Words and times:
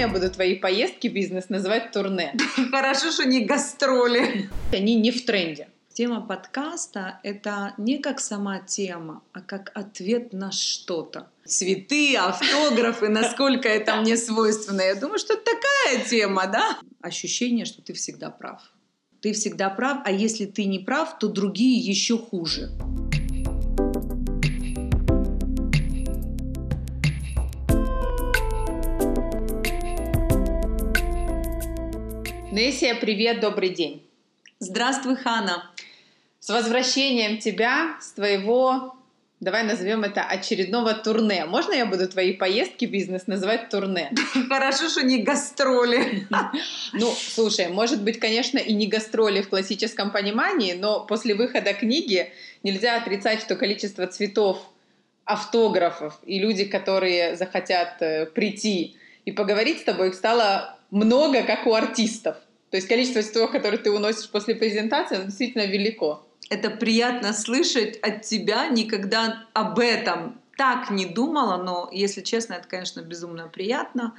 Я 0.00 0.08
буду 0.08 0.30
твои 0.30 0.54
поездки 0.54 1.08
бизнес 1.08 1.50
называть 1.50 1.92
турне? 1.92 2.34
Хорошо, 2.70 3.10
что 3.10 3.26
не 3.26 3.44
гастроли. 3.44 4.48
Они 4.72 4.94
не 4.94 5.10
в 5.10 5.26
тренде. 5.26 5.68
Тема 5.92 6.22
подкаста— 6.22 7.20
это 7.22 7.74
не 7.76 7.98
как 7.98 8.18
сама 8.18 8.60
тема, 8.60 9.22
а 9.34 9.42
как 9.42 9.70
ответ 9.74 10.32
на 10.32 10.52
что-то. 10.52 11.28
Цветы, 11.44 12.16
автографы, 12.16 13.10
насколько 13.10 13.68
это 13.68 13.96
мне 13.96 14.16
свойственно. 14.16 14.80
Я 14.80 14.94
думаю, 14.94 15.18
что 15.18 15.34
это 15.34 15.42
такая 15.44 16.02
тема, 16.06 16.46
да? 16.46 16.78
Ощущение, 17.02 17.66
что 17.66 17.82
ты 17.82 17.92
всегда 17.92 18.30
прав. 18.30 18.62
Ты 19.20 19.34
всегда 19.34 19.68
прав, 19.68 19.98
а 20.06 20.10
если 20.10 20.46
ты 20.46 20.64
не 20.64 20.78
прав, 20.78 21.18
то 21.18 21.28
другие 21.28 21.78
еще 21.78 22.16
хуже. 22.16 22.70
Нессия, 32.52 32.96
привет, 32.96 33.38
добрый 33.38 33.68
день. 33.68 34.04
Здравствуй, 34.58 35.14
Хана. 35.14 35.70
С 36.40 36.48
возвращением 36.48 37.38
тебя 37.38 37.96
с 38.00 38.10
твоего, 38.10 38.96
давай 39.38 39.62
назовем 39.62 40.02
это 40.02 40.24
очередного 40.24 40.94
турне. 40.94 41.44
Можно 41.44 41.74
я 41.74 41.86
буду 41.86 42.08
твои 42.08 42.32
поездки 42.32 42.86
бизнес 42.86 43.28
называть 43.28 43.68
турне? 43.68 44.12
Хорошо, 44.48 44.88
что 44.88 45.04
не 45.04 45.22
гастроли. 45.22 46.26
Ну, 46.92 47.14
слушай, 47.16 47.68
может 47.68 48.02
быть, 48.02 48.18
конечно, 48.18 48.58
и 48.58 48.72
не 48.72 48.88
гастроли 48.88 49.42
в 49.42 49.48
классическом 49.48 50.10
понимании, 50.10 50.72
но 50.72 51.06
после 51.06 51.36
выхода 51.36 51.72
книги 51.72 52.32
нельзя 52.64 52.96
отрицать, 52.96 53.42
что 53.42 53.54
количество 53.54 54.08
цветов, 54.08 54.58
автографов 55.24 56.18
и 56.26 56.40
люди, 56.40 56.64
которые 56.64 57.36
захотят 57.36 58.02
э, 58.02 58.26
прийти 58.26 58.96
и 59.24 59.30
поговорить 59.30 59.82
с 59.82 59.84
тобой, 59.84 60.08
их 60.08 60.14
стало 60.16 60.79
много, 60.90 61.42
как 61.42 61.66
у 61.66 61.74
артистов. 61.74 62.36
То 62.70 62.76
есть 62.76 62.88
количество 62.88 63.22
цветов, 63.22 63.50
которые 63.50 63.78
ты 63.78 63.90
уносишь 63.90 64.30
после 64.30 64.54
презентации, 64.54 65.24
действительно 65.24 65.66
велико. 65.66 66.26
Это 66.50 66.70
приятно 66.70 67.32
слышать 67.32 67.98
от 67.98 68.22
тебя. 68.22 68.68
Никогда 68.68 69.46
об 69.52 69.78
этом 69.78 70.40
так 70.56 70.90
не 70.90 71.06
думала, 71.06 71.62
но, 71.62 71.88
если 71.92 72.20
честно, 72.20 72.54
это, 72.54 72.68
конечно, 72.68 73.00
безумно 73.00 73.48
приятно. 73.48 74.14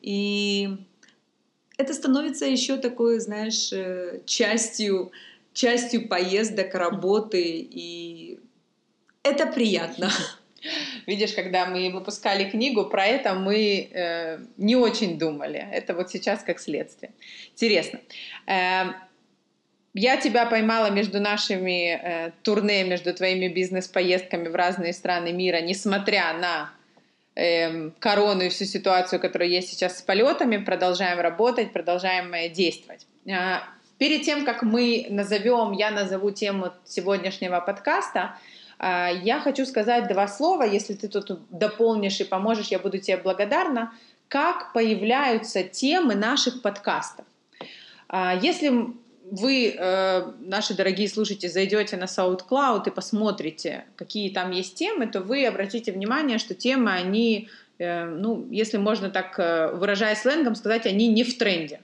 И 0.00 0.76
это 1.76 1.94
становится 1.94 2.46
еще 2.46 2.76
такой, 2.76 3.18
знаешь, 3.18 3.72
э, 3.72 4.20
частью, 4.26 5.12
частью 5.52 6.08
поездок, 6.08 6.74
работы, 6.74 7.42
и 7.42 8.38
это 9.22 9.46
приятно. 9.46 10.10
Видишь, 11.06 11.32
когда 11.32 11.66
мы 11.66 11.90
выпускали 11.90 12.48
книгу, 12.48 12.84
про 12.84 13.06
это 13.06 13.34
мы 13.34 13.88
э, 13.90 14.38
не 14.58 14.76
очень 14.76 15.18
думали. 15.18 15.66
Это 15.72 15.94
вот 15.94 16.10
сейчас 16.10 16.42
как 16.42 16.60
следствие. 16.60 17.12
Интересно. 17.52 18.00
Э, 18.46 18.92
я 19.94 20.16
тебя 20.18 20.46
поймала 20.46 20.90
между 20.90 21.18
нашими 21.20 21.92
э, 21.92 22.30
турне, 22.42 22.84
между 22.84 23.14
твоими 23.14 23.48
бизнес-поездками 23.48 24.48
в 24.48 24.54
разные 24.54 24.92
страны 24.92 25.32
мира, 25.32 25.60
несмотря 25.60 26.34
на 26.34 26.72
э, 27.34 27.90
корону 27.98 28.42
и 28.42 28.48
всю 28.50 28.66
ситуацию, 28.66 29.18
которая 29.18 29.48
есть 29.48 29.70
сейчас 29.70 29.98
с 29.98 30.02
полетами. 30.02 30.58
Продолжаем 30.58 31.20
работать, 31.20 31.72
продолжаем 31.72 32.34
э, 32.34 32.50
действовать. 32.50 33.06
Э, 33.26 33.60
перед 33.96 34.22
тем, 34.22 34.44
как 34.44 34.62
мы 34.62 35.06
назовем, 35.08 35.72
я 35.72 35.90
назову 35.90 36.30
тему 36.32 36.72
сегодняшнего 36.84 37.60
подкаста– 37.60 38.36
я 38.80 39.40
хочу 39.40 39.66
сказать 39.66 40.08
два 40.08 40.26
слова, 40.26 40.62
если 40.62 40.94
ты 40.94 41.08
тут 41.08 41.40
дополнишь 41.50 42.20
и 42.20 42.24
поможешь, 42.24 42.68
я 42.68 42.78
буду 42.78 42.98
тебе 42.98 43.18
благодарна. 43.18 43.92
Как 44.28 44.72
появляются 44.72 45.62
темы 45.62 46.14
наших 46.14 46.62
подкастов? 46.62 47.26
А, 48.08 48.34
если 48.40 48.94
вы, 49.30 49.74
э, 49.76 50.32
наши 50.40 50.74
дорогие 50.74 51.08
слушатели, 51.08 51.48
зайдете 51.48 51.96
на 51.96 52.04
SoundCloud 52.04 52.88
и 52.88 52.90
посмотрите, 52.90 53.84
какие 53.96 54.30
там 54.30 54.50
есть 54.50 54.74
темы, 54.74 55.06
то 55.06 55.20
вы 55.20 55.46
обратите 55.46 55.92
внимание, 55.92 56.38
что 56.38 56.54
темы, 56.54 56.92
они, 56.92 57.48
э, 57.78 58.04
ну, 58.04 58.46
если 58.50 58.76
можно 58.78 59.10
так 59.10 59.38
э, 59.38 59.72
выражаясь 59.72 60.18
сленгом 60.18 60.54
сказать, 60.54 60.86
они 60.86 61.08
не 61.08 61.22
в 61.22 61.38
тренде. 61.38 61.80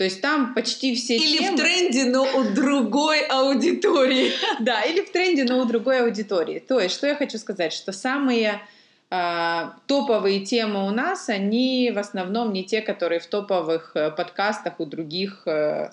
То 0.00 0.04
есть 0.04 0.22
там 0.22 0.54
почти 0.54 0.94
все 0.94 1.18
или 1.18 1.36
темы... 1.36 1.58
в 1.58 1.60
тренде, 1.60 2.06
но 2.06 2.22
у 2.22 2.54
другой 2.54 3.20
аудитории. 3.26 4.32
Да, 4.60 4.80
или 4.80 5.02
в 5.02 5.12
тренде, 5.12 5.44
но 5.44 5.58
у 5.60 5.66
другой 5.66 6.00
аудитории. 6.00 6.58
То 6.58 6.80
есть, 6.80 6.94
что 6.94 7.06
я 7.06 7.14
хочу 7.14 7.36
сказать, 7.36 7.74
что 7.74 7.92
самые 7.92 8.62
э, 9.10 9.62
топовые 9.86 10.40
темы 10.40 10.86
у 10.86 10.90
нас, 10.90 11.28
они 11.28 11.92
в 11.94 11.98
основном 11.98 12.54
не 12.54 12.64
те, 12.64 12.80
которые 12.80 13.20
в 13.20 13.26
топовых 13.26 13.92
э, 13.94 14.10
подкастах 14.10 14.80
у 14.80 14.86
других 14.86 15.42
э, 15.44 15.90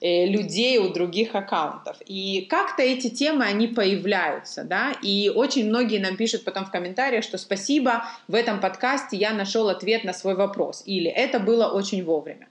э, 0.00 0.26
людей, 0.26 0.78
у 0.78 0.88
других 0.92 1.36
аккаунтов. 1.36 1.98
И 2.06 2.48
как-то 2.50 2.82
эти 2.82 3.08
темы, 3.08 3.44
они 3.44 3.68
появляются, 3.68 4.64
да, 4.64 4.96
и 5.00 5.30
очень 5.32 5.68
многие 5.68 6.00
нам 6.00 6.16
пишут 6.16 6.42
потом 6.42 6.64
в 6.64 6.72
комментариях, 6.72 7.22
что 7.22 7.38
спасибо, 7.38 8.04
в 8.26 8.34
этом 8.34 8.58
подкасте 8.58 9.16
я 9.16 9.32
нашел 9.32 9.68
ответ 9.68 10.02
на 10.02 10.12
свой 10.12 10.34
вопрос, 10.34 10.82
или 10.86 11.08
это 11.08 11.38
было 11.38 11.68
очень 11.68 12.02
вовремя. 12.02 12.48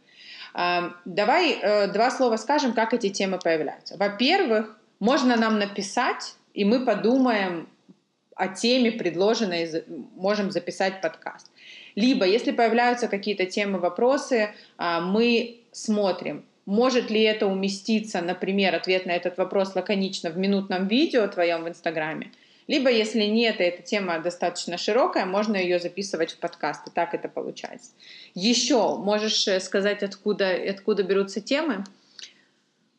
Давай 0.53 1.53
э, 1.53 1.87
два 1.87 2.11
слова 2.11 2.37
скажем, 2.37 2.73
как 2.73 2.93
эти 2.93 3.09
темы 3.09 3.39
появляются. 3.43 3.97
Во-первых, 3.97 4.77
можно 4.99 5.35
нам 5.35 5.57
написать, 5.57 6.35
и 6.53 6.63
мы 6.63 6.85
подумаем 6.85 7.67
о 8.35 8.47
теме, 8.47 8.91
предложенной, 8.91 9.83
можем 10.15 10.51
записать 10.51 11.01
подкаст. 11.01 11.49
Либо, 11.95 12.25
если 12.25 12.51
появляются 12.51 13.07
какие-то 13.07 13.45
темы, 13.45 13.79
вопросы, 13.79 14.53
а, 14.77 15.01
мы 15.01 15.59
смотрим, 15.71 16.45
может 16.65 17.09
ли 17.09 17.21
это 17.21 17.47
уместиться, 17.47 18.21
например, 18.21 18.75
ответ 18.75 19.05
на 19.05 19.11
этот 19.11 19.37
вопрос 19.37 19.75
лаконично 19.75 20.29
в 20.29 20.37
минутном 20.37 20.87
видео 20.87 21.27
твоем 21.27 21.63
в 21.63 21.69
Инстаграме, 21.69 22.31
либо, 22.67 22.89
если 22.89 23.23
нет, 23.23 23.59
и 23.59 23.63
эта 23.63 23.81
тема 23.81 24.19
достаточно 24.19 24.77
широкая, 24.77 25.25
можно 25.25 25.55
ее 25.55 25.79
записывать 25.79 26.31
в 26.31 26.37
подкаст, 26.37 26.87
и 26.87 26.91
так 26.91 27.13
это 27.13 27.27
получается. 27.27 27.91
Еще 28.35 28.97
можешь 28.97 29.47
э, 29.47 29.59
сказать, 29.59 30.03
откуда, 30.03 30.53
откуда 30.69 31.03
берутся 31.03 31.41
темы? 31.41 31.83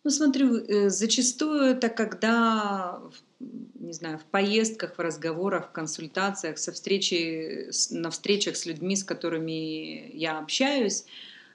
Ну, 0.04 0.10
смотрю, 0.10 0.58
э, 0.58 0.90
зачастую 0.90 1.62
это 1.62 1.88
когда, 1.88 3.00
не 3.40 3.92
знаю, 3.94 4.18
в 4.18 4.24
поездках, 4.24 4.98
в 4.98 5.00
разговорах, 5.00 5.68
в 5.68 5.72
консультациях, 5.72 6.58
со 6.58 6.72
встречи, 6.72 7.70
на 7.90 8.10
встречах 8.10 8.56
с 8.56 8.66
людьми, 8.66 8.96
с 8.96 9.04
которыми 9.04 10.14
я 10.14 10.38
общаюсь, 10.38 11.06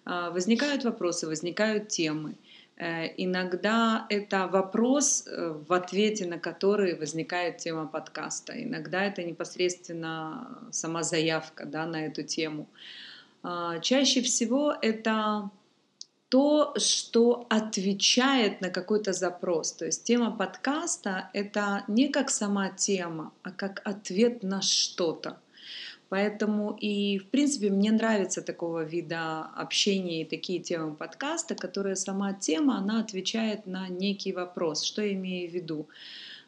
а, 0.06 0.32
возникают 0.32 0.84
вопросы, 0.84 1.28
возникают 1.28 1.90
темы. 1.90 2.36
Э, 2.80 3.08
иногда 3.18 4.06
это 4.10 4.48
вопрос, 4.48 5.28
э, 5.28 5.54
в 5.68 5.74
ответе 5.74 6.26
на 6.26 6.40
который 6.40 6.96
возникает 6.96 7.58
тема 7.58 7.86
подкаста. 7.86 8.54
Иногда 8.54 9.04
это 9.04 9.22
непосредственно 9.24 10.58
сама 10.72 11.04
заявка 11.04 11.66
да, 11.66 11.86
на 11.86 12.06
эту 12.06 12.24
тему. 12.24 12.68
А, 13.44 13.80
чаще 13.80 14.22
всего 14.22 14.74
это 14.82 15.50
то, 16.30 16.74
что 16.78 17.48
отвечает 17.50 18.62
на 18.62 18.70
какой-то 18.70 19.12
запрос. 19.14 19.74
То 19.74 19.86
есть 19.86 20.06
тема 20.06 20.32
подкаста— 20.32 21.30
это 21.34 21.84
не 21.88 22.08
как 22.08 22.30
сама 22.30 22.70
тема, 22.70 23.34
а 23.44 23.52
как 23.52 23.82
ответ 23.84 24.44
на 24.44 24.62
что-то. 24.62 25.38
Поэтому 26.10 26.76
и, 26.82 27.20
в 27.20 27.28
принципе, 27.28 27.70
мне 27.70 27.92
нравится 27.92 28.42
такого 28.42 28.84
вида 28.84 29.42
общения 29.56 30.24
и 30.24 30.26
такие 30.26 30.60
темы 30.60 30.96
подкаста, 30.96 31.54
которые 31.54 31.96
сама 31.96 32.34
тема, 32.34 32.80
она 32.80 33.00
отвечает 33.02 33.68
на 33.68 33.88
некий 33.90 34.34
вопрос. 34.34 34.84
Что 34.84 35.04
я 35.04 35.14
имею 35.14 35.50
в 35.50 35.54
виду? 35.54 35.88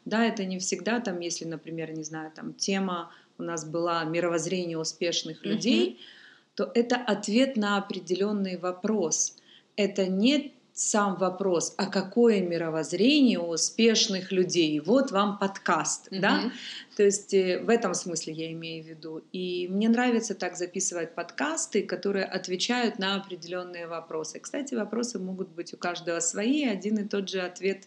Да, 0.03 0.25
это 0.25 0.45
не 0.45 0.57
всегда 0.57 0.99
там, 0.99 1.19
если, 1.19 1.45
например, 1.45 1.91
не 1.91 2.03
знаю, 2.03 2.31
там 2.35 2.53
тема 2.55 3.11
у 3.37 3.43
нас 3.43 3.63
была 3.63 4.03
мировоззрение 4.03 4.79
успешных 4.79 5.45
людей, 5.45 5.89
mm-hmm. 5.89 6.55
то 6.55 6.71
это 6.73 6.95
ответ 6.95 7.55
на 7.55 7.77
определенный 7.77 8.57
вопрос. 8.57 9.37
Это 9.75 10.07
не 10.07 10.53
сам 10.73 11.15
вопрос, 11.17 11.73
а 11.77 11.87
какое 11.87 12.41
мировоззрение 12.41 13.39
у 13.39 13.49
успешных 13.49 14.31
людей? 14.31 14.79
Вот 14.79 15.11
вам 15.11 15.37
подкаст, 15.37 16.07
mm-hmm. 16.07 16.19
да? 16.19 16.51
То 16.95 17.03
есть 17.03 17.33
э, 17.33 17.59
в 17.59 17.69
этом 17.69 17.93
смысле 17.93 18.33
я 18.33 18.51
имею 18.53 18.83
в 18.83 18.87
виду. 18.87 19.21
И 19.33 19.67
мне 19.69 19.89
нравится 19.89 20.33
так 20.33 20.55
записывать 20.55 21.13
подкасты, 21.13 21.83
которые 21.83 22.25
отвечают 22.25 22.99
на 22.99 23.15
определенные 23.15 23.87
вопросы. 23.87 24.39
Кстати, 24.39 24.73
вопросы 24.73 25.19
могут 25.19 25.49
быть 25.49 25.73
у 25.73 25.77
каждого 25.77 26.19
свои. 26.19 26.65
Один 26.65 26.97
и 26.99 27.07
тот 27.07 27.29
же 27.29 27.41
ответ 27.41 27.83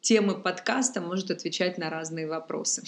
темы 0.00 0.34
подкаста 0.40 1.00
может 1.00 1.30
отвечать 1.30 1.78
на 1.78 1.88
разные 1.88 2.26
вопросы. 2.26 2.82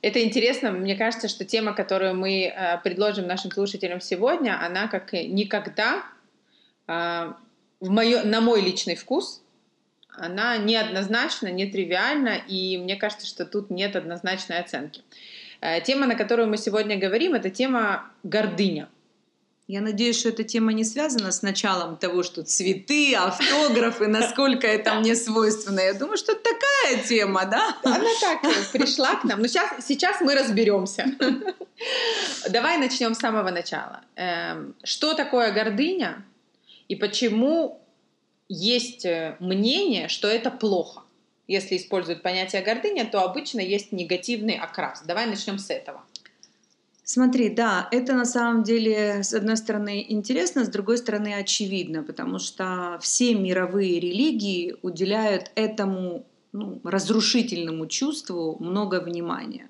Это 0.00 0.22
интересно. 0.22 0.70
Мне 0.70 0.96
кажется, 0.96 1.28
что 1.28 1.44
тема, 1.44 1.74
которую 1.74 2.14
мы 2.14 2.44
э, 2.44 2.78
предложим 2.82 3.26
нашим 3.26 3.50
слушателям 3.50 4.00
сегодня, 4.00 4.58
она 4.64 4.88
как 4.88 5.12
никогда 5.12 6.04
а, 6.86 7.38
в 7.84 7.90
моё, 7.90 8.24
на 8.24 8.40
мой 8.40 8.62
личный 8.62 8.94
вкус, 8.94 9.42
она 10.08 10.56
неоднозначна, 10.56 11.48
нетривиальна, 11.48 12.36
и 12.48 12.78
мне 12.78 12.96
кажется, 12.96 13.26
что 13.26 13.44
тут 13.44 13.70
нет 13.70 13.94
однозначной 13.94 14.58
оценки. 14.58 15.02
Э, 15.60 15.82
тема, 15.82 16.06
на 16.06 16.14
которую 16.14 16.48
мы 16.48 16.56
сегодня 16.56 16.96
говорим, 16.96 17.34
это 17.34 17.50
тема 17.50 18.10
гордыня. 18.22 18.88
Я 19.66 19.80
надеюсь, 19.80 20.18
что 20.18 20.28
эта 20.30 20.44
тема 20.44 20.72
не 20.72 20.84
связана 20.84 21.30
с 21.30 21.42
началом 21.42 21.96
того, 21.96 22.22
что 22.22 22.42
цветы, 22.42 23.14
автографы, 23.14 24.06
насколько 24.06 24.66
это 24.66 24.94
мне 24.94 25.14
свойственно. 25.14 25.80
Я 25.80 25.94
думаю, 25.94 26.16
что 26.16 26.32
это 26.32 26.42
такая 26.42 27.02
тема, 27.04 27.44
да? 27.46 27.76
Она 27.82 28.10
так 28.20 28.42
пришла 28.72 29.16
к 29.16 29.24
нам. 29.24 29.40
Но 29.40 29.46
сейчас, 29.46 29.86
сейчас 29.86 30.20
мы 30.20 30.34
разберемся. 30.34 31.06
Давай 32.50 32.76
начнем 32.78 33.14
с 33.14 33.18
самого 33.18 33.50
начала. 33.50 34.02
Эм, 34.16 34.74
что 34.84 35.14
такое 35.14 35.50
гордыня 35.50 36.22
и 36.88 36.96
почему 36.96 37.80
есть 38.48 39.04
э, 39.04 39.36
мнение, 39.40 40.08
что 40.08 40.28
это 40.28 40.50
плохо? 40.50 41.02
Если 41.46 41.76
используют 41.76 42.22
понятие 42.22 42.62
гордыня, 42.62 43.04
то 43.04 43.22
обычно 43.22 43.60
есть 43.60 43.92
негативный 43.92 44.56
окрас. 44.56 45.02
Давай 45.06 45.26
начнем 45.26 45.58
с 45.58 45.70
этого. 45.70 46.02
Смотри, 47.06 47.50
да, 47.50 47.86
это 47.90 48.14
на 48.14 48.24
самом 48.24 48.62
деле, 48.62 49.22
с 49.22 49.34
одной 49.34 49.58
стороны, 49.58 50.06
интересно, 50.08 50.64
с 50.64 50.68
другой 50.68 50.96
стороны, 50.96 51.34
очевидно, 51.34 52.02
потому 52.02 52.38
что 52.38 52.98
все 53.02 53.34
мировые 53.34 54.00
религии 54.00 54.74
уделяют 54.80 55.50
этому 55.54 56.24
ну, 56.52 56.80
разрушительному 56.82 57.88
чувству 57.88 58.56
много 58.58 59.00
внимания. 59.00 59.68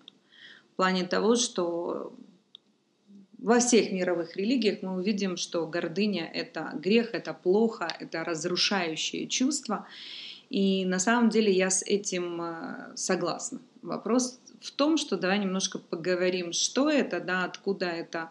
В 0.72 0.76
плане 0.76 1.04
того, 1.04 1.34
что 1.34 2.14
во 3.44 3.60
всех 3.60 3.92
мировых 3.92 4.36
религиях 4.36 4.78
мы 4.80 4.96
увидим, 4.96 5.36
что 5.36 5.66
гордыня— 5.66 6.24
это 6.34 6.70
грех, 6.74 7.10
это 7.12 7.34
плохо, 7.34 7.94
это 8.00 8.24
разрушающее 8.24 9.26
чувство. 9.26 9.86
И 10.48 10.86
на 10.86 10.98
самом 10.98 11.28
деле 11.28 11.52
я 11.52 11.68
с 11.68 11.82
этим 11.82 12.40
э, 12.40 12.96
согласна. 12.96 13.60
Вопрос 13.82 14.40
в 14.62 14.70
том, 14.70 14.96
что 14.96 15.18
давай 15.18 15.38
немножко 15.40 15.78
поговорим, 15.78 16.54
что 16.54 16.88
это, 16.88 17.20
да, 17.20 17.44
откуда 17.44 17.84
это. 17.84 18.30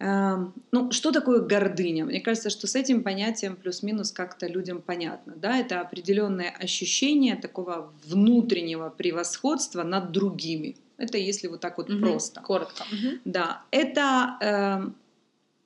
Эм, 0.00 0.54
ну, 0.72 0.90
что 0.90 1.12
такое 1.12 1.38
гордыня? 1.40 2.04
Мне 2.04 2.20
кажется, 2.20 2.50
что 2.50 2.66
с 2.66 2.74
этим 2.74 3.04
понятием 3.04 3.54
плюс-минус 3.54 4.10
как-то 4.10 4.48
людям 4.48 4.82
понятно. 4.82 5.34
Да? 5.36 5.56
Это 5.56 5.80
определенное 5.80 6.50
ощущение 6.50 7.36
такого 7.36 7.92
внутреннего 8.06 8.90
превосходства 8.90 9.84
над 9.84 10.10
другими. 10.10 10.74
Это 11.00 11.18
если 11.18 11.48
вот 11.48 11.60
так 11.60 11.78
вот 11.78 11.90
угу, 11.90 12.00
просто. 12.00 12.40
Коротко. 12.40 12.84
Угу. 12.92 13.20
Да. 13.24 13.62
Это 13.70 14.36
э, 14.40 14.90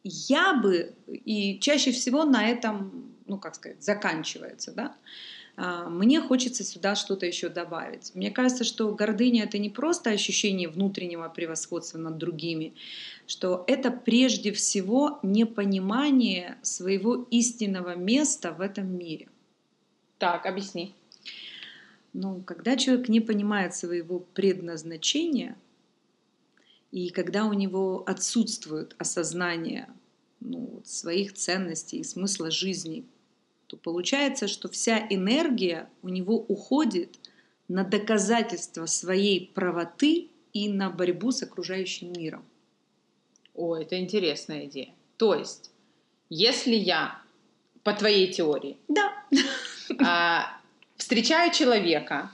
я 0.04 0.54
бы, 0.54 0.94
и 1.06 1.58
чаще 1.60 1.92
всего 1.92 2.25
на 2.25 2.48
этом, 2.48 3.12
ну 3.26 3.38
как 3.38 3.54
сказать, 3.54 3.82
заканчивается. 3.82 4.72
Да? 4.72 4.94
А, 5.56 5.88
мне 5.88 6.20
хочется 6.20 6.64
сюда 6.64 6.94
что-то 6.94 7.26
еще 7.26 7.48
добавить. 7.48 8.14
Мне 8.14 8.31
кажется, 8.31 8.64
что 8.64 8.92
гордыня 8.94 9.44
это 9.44 9.58
не 9.58 9.70
просто 9.70 10.10
ощущение 10.10 10.69
внутреннего 10.69 11.28
превосходства 11.28 11.98
над 11.98 12.19
другими, 12.19 12.75
что 13.26 13.64
это 13.66 13.90
прежде 13.90 14.52
всего 14.52 15.19
непонимание 15.22 16.58
своего 16.62 17.26
истинного 17.31 17.94
места 17.94 18.52
в 18.52 18.60
этом 18.60 18.96
мире. 18.96 19.28
Так, 20.19 20.46
объясни. 20.46 20.94
Ну, 22.14 22.43
когда 22.43 22.76
человек 22.76 23.08
не 23.08 23.20
понимает 23.20 23.75
своего 23.75 24.20
предназначения, 24.20 25.56
и 26.93 27.11
когда 27.11 27.44
у 27.44 27.52
него 27.52 28.05
отсутствует 28.06 28.94
осознание 28.99 29.88
ну, 30.38 30.81
своих 30.84 31.32
ценностей 31.32 31.99
и 31.99 32.05
смысла 32.05 32.52
жизни, 32.52 33.05
то 33.66 33.76
получается, 33.76 34.46
что 34.46 34.69
вся 34.69 35.05
энергия 35.11 35.90
у 36.02 36.08
него 36.08 36.37
уходит 36.37 37.19
на 37.66 37.82
доказательство 37.82 38.87
своей 38.87 39.50
правоты 39.52 40.28
и 40.52 40.69
на 40.69 40.90
борьбу 40.90 41.32
с 41.32 41.43
окружающим 41.43 42.12
миром. 42.12 42.44
О, 43.55 43.75
это 43.75 43.99
интересная 43.99 44.67
идея. 44.67 44.94
То 45.17 45.34
есть, 45.34 45.72
если 46.31 46.76
я, 46.76 47.20
по 47.82 47.93
твоей 47.93 48.32
теории, 48.32 48.76
да. 48.87 49.12
Встречаю 51.05 51.53
человека, 51.53 52.31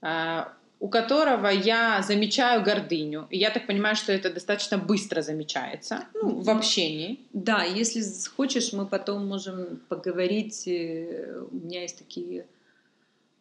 а, 0.00 0.52
у 0.78 0.88
которого 0.88 1.48
я 1.48 2.02
замечаю 2.02 2.62
гордыню. 2.62 3.26
И 3.30 3.36
я 3.36 3.50
так 3.50 3.66
понимаю, 3.66 3.96
что 3.96 4.12
это 4.12 4.32
достаточно 4.32 4.78
быстро 4.78 5.22
замечается 5.22 6.04
ну, 6.14 6.40
в 6.40 6.48
общении. 6.48 7.18
Да, 7.32 7.64
если 7.64 8.00
хочешь, 8.36 8.72
мы 8.72 8.86
потом 8.86 9.26
можем 9.26 9.80
поговорить. 9.88 10.68
Э, 10.68 11.42
у 11.50 11.56
меня 11.56 11.82
есть 11.82 11.98
такие 11.98 12.46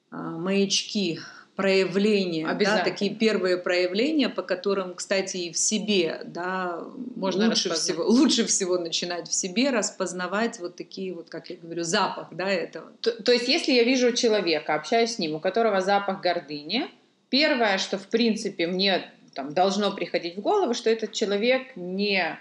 а, 0.10 0.18
маячки 0.18 1.20
проявления, 1.62 2.48
да, 2.54 2.84
такие 2.84 3.14
первые 3.14 3.58
проявления, 3.58 4.30
по 4.30 4.42
которым, 4.42 4.94
кстати, 4.94 5.38
и 5.38 5.52
в 5.52 5.58
себе, 5.58 6.22
да, 6.26 6.84
Можно 7.16 7.48
лучше 7.48 7.74
всего, 7.74 8.04
лучше 8.06 8.46
всего 8.46 8.78
начинать 8.78 9.28
в 9.28 9.34
себе 9.34 9.70
распознавать 9.70 10.60
вот 10.60 10.76
такие 10.76 11.14
вот, 11.14 11.30
как 11.30 11.50
я 11.50 11.58
говорю, 11.58 11.84
запах, 11.84 12.30
да, 12.32 12.50
этого. 12.50 12.92
То, 13.02 13.12
то 13.12 13.32
есть, 13.32 13.48
если 13.48 13.74
я 13.74 13.84
вижу 13.84 14.14
человека, 14.14 14.76
общаюсь 14.76 15.16
с 15.16 15.20
ним, 15.20 15.36
у 15.36 15.40
которого 15.40 15.82
запах 15.82 16.22
гордыни, 16.22 16.90
Первое, 17.30 17.78
что 17.78 17.98
в 17.98 18.08
принципе 18.08 18.68
мне 18.68 19.12
там, 19.34 19.54
должно 19.54 19.92
приходить 19.92 20.38
в 20.38 20.42
голову, 20.42 20.74
что 20.74 20.90
этот 20.90 21.12
человек 21.12 21.76
не 21.76 22.40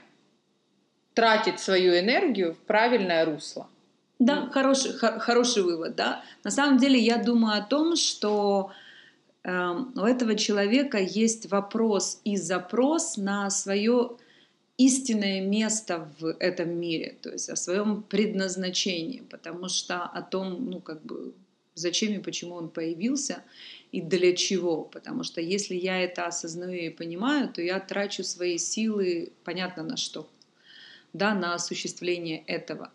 тратит 1.14 1.60
свою 1.60 1.98
энергию 1.98 2.54
в 2.54 2.58
правильное 2.58 3.24
русло. 3.24 3.68
Да, 4.18 4.40
ну. 4.46 4.50
хороший, 4.50 4.92
хороший 4.94 5.62
вывод, 5.62 5.94
да. 5.94 6.22
На 6.42 6.50
самом 6.50 6.78
деле 6.78 6.98
я 6.98 7.18
думаю 7.18 7.58
о 7.58 7.62
том, 7.62 7.96
что 7.96 8.72
у 9.44 10.00
этого 10.00 10.34
человека 10.34 10.98
есть 10.98 11.50
вопрос 11.50 12.20
и 12.24 12.36
запрос 12.36 13.16
на 13.16 13.50
свое 13.50 14.16
истинное 14.76 15.40
место 15.40 16.08
в 16.18 16.36
этом 16.38 16.78
мире, 16.78 17.16
то 17.20 17.30
есть 17.30 17.48
о 17.48 17.56
своем 17.56 18.02
предназначении, 18.02 19.22
потому 19.28 19.68
что 19.68 20.04
о 20.04 20.22
том, 20.22 20.70
ну 20.70 20.80
как 20.80 21.02
бы, 21.02 21.32
зачем 21.74 22.14
и 22.14 22.22
почему 22.22 22.54
он 22.54 22.68
появился, 22.68 23.42
и 23.90 24.00
для 24.00 24.36
чего. 24.36 24.82
Потому 24.82 25.24
что 25.24 25.40
если 25.40 25.74
я 25.74 26.00
это 26.00 26.26
осознаю 26.26 26.78
и 26.78 26.90
понимаю, 26.90 27.48
то 27.48 27.62
я 27.62 27.80
трачу 27.80 28.22
свои 28.22 28.58
силы, 28.58 29.32
понятно 29.44 29.82
на 29.82 29.96
что, 29.96 30.28
да, 31.12 31.34
на 31.34 31.54
осуществление 31.54 32.44
этого. 32.46 32.92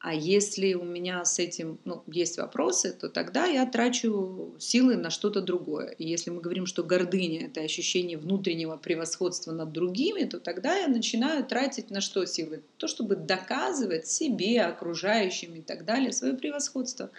А 0.00 0.14
если 0.14 0.72
у 0.72 0.82
меня 0.82 1.26
с 1.26 1.38
этим 1.38 1.78
ну, 1.84 2.02
есть 2.06 2.38
вопросы, 2.38 2.96
то 2.98 3.10
тогда 3.10 3.44
я 3.44 3.66
трачу 3.66 4.54
силы 4.58 4.96
на 4.96 5.10
что-то 5.10 5.42
другое. 5.42 5.88
И 5.98 6.08
если 6.08 6.30
мы 6.30 6.40
говорим, 6.40 6.64
что 6.64 6.82
гордыня— 6.82 7.44
это 7.48 7.60
ощущение 7.60 8.16
внутреннего 8.16 8.78
превосходства 8.78 9.52
над 9.52 9.72
другими, 9.72 10.24
то 10.24 10.40
тогда 10.40 10.74
я 10.74 10.88
начинаю 10.88 11.44
тратить 11.44 11.90
на 11.90 12.00
что 12.00 12.24
силы? 12.24 12.62
То, 12.78 12.86
чтобы 12.86 13.14
доказывать 13.14 14.06
себе, 14.06 14.62
окружающим 14.62 15.56
и 15.56 15.60
так 15.60 15.84
далее 15.84 16.12
свое 16.12 16.32
превосходство. 16.32 17.10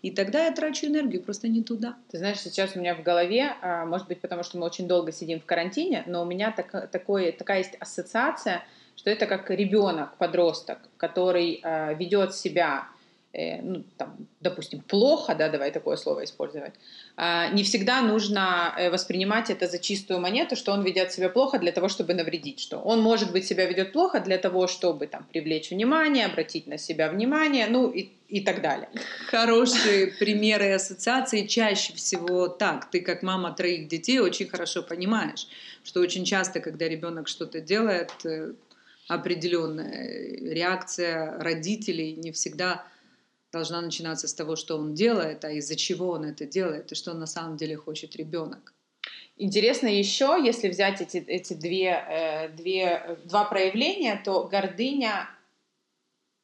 И 0.00 0.10
тогда 0.10 0.46
я 0.46 0.52
трачу 0.52 0.86
энергию 0.86 1.22
просто 1.22 1.46
не 1.46 1.62
туда. 1.62 1.98
Ты 2.10 2.16
знаешь, 2.16 2.40
сейчас 2.40 2.74
у 2.74 2.78
меня 2.78 2.94
в 2.94 3.02
голове, 3.02 3.54
а, 3.60 3.84
может 3.84 4.08
быть, 4.08 4.22
потому 4.22 4.44
что 4.44 4.56
мы 4.56 4.64
очень 4.64 4.88
долго 4.88 5.12
сидим 5.12 5.40
в 5.40 5.44
карантине, 5.44 6.04
но 6.06 6.22
у 6.22 6.24
меня 6.24 6.52
так, 6.52 6.90
такое, 6.90 7.32
такая 7.32 7.58
есть 7.58 7.74
ассоциация— 7.78 8.64
что 9.00 9.08
это 9.08 9.26
как 9.26 9.48
ребенок, 9.50 10.18
подросток, 10.18 10.78
который 10.98 11.60
э, 11.62 11.94
ведет 11.94 12.34
себя, 12.34 12.86
э, 13.32 13.62
ну, 13.62 13.82
там, 13.96 14.14
допустим, 14.40 14.80
плохо, 14.80 15.34
да, 15.34 15.48
давай 15.48 15.70
такое 15.70 15.96
слово 15.96 16.24
использовать, 16.24 16.74
э, 17.16 17.48
не 17.54 17.62
всегда 17.62 18.02
нужно 18.02 18.74
э, 18.76 18.90
воспринимать 18.90 19.48
это 19.48 19.68
за 19.68 19.78
чистую 19.78 20.20
монету, 20.20 20.54
что 20.54 20.72
он 20.72 20.82
ведет 20.82 21.12
себя 21.12 21.30
плохо 21.30 21.58
для 21.58 21.72
того, 21.72 21.88
чтобы 21.88 22.12
навредить, 22.12 22.60
что 22.60 22.76
он, 22.76 23.00
может 23.00 23.32
быть, 23.32 23.46
себя 23.46 23.64
ведет 23.64 23.92
плохо 23.92 24.20
для 24.20 24.36
того, 24.36 24.66
чтобы 24.66 25.06
там, 25.06 25.24
привлечь 25.32 25.70
внимание, 25.70 26.26
обратить 26.26 26.66
на 26.66 26.76
себя 26.76 27.08
внимание, 27.08 27.68
ну 27.70 27.88
и, 27.88 28.10
и 28.28 28.42
так 28.42 28.60
далее. 28.60 28.90
Хорошие 29.30 30.08
примеры 30.08 30.66
и 30.66 30.72
ассоциации 30.72 31.46
чаще 31.46 31.94
всего 31.94 32.48
так. 32.48 32.90
Ты 32.90 33.00
как 33.00 33.22
мама 33.22 33.52
троих 33.52 33.88
детей 33.88 34.18
очень 34.18 34.46
хорошо 34.46 34.82
понимаешь, 34.82 35.48
что 35.84 36.00
очень 36.00 36.26
часто, 36.26 36.60
когда 36.60 36.86
ребенок 36.86 37.28
что-то 37.28 37.62
делает, 37.62 38.12
э, 38.26 38.52
определенная 39.10 40.54
реакция 40.54 41.36
родителей 41.38 42.14
не 42.14 42.30
всегда 42.30 42.86
должна 43.52 43.80
начинаться 43.80 44.28
с 44.28 44.34
того, 44.34 44.54
что 44.54 44.78
он 44.78 44.94
делает, 44.94 45.44
а 45.44 45.50
из-за 45.50 45.74
чего 45.74 46.10
он 46.10 46.24
это 46.24 46.46
делает, 46.46 46.92
и 46.92 46.94
что 46.94 47.12
на 47.12 47.26
самом 47.26 47.56
деле 47.56 47.76
хочет 47.76 48.14
ребенок. 48.14 48.72
Интересно 49.36 49.88
еще, 49.88 50.38
если 50.40 50.68
взять 50.68 51.00
эти, 51.00 51.16
эти 51.16 51.54
две, 51.54 52.04
э, 52.08 52.48
две, 52.50 53.18
два 53.24 53.44
проявления, 53.44 54.20
то 54.24 54.44
гордыня 54.44 55.28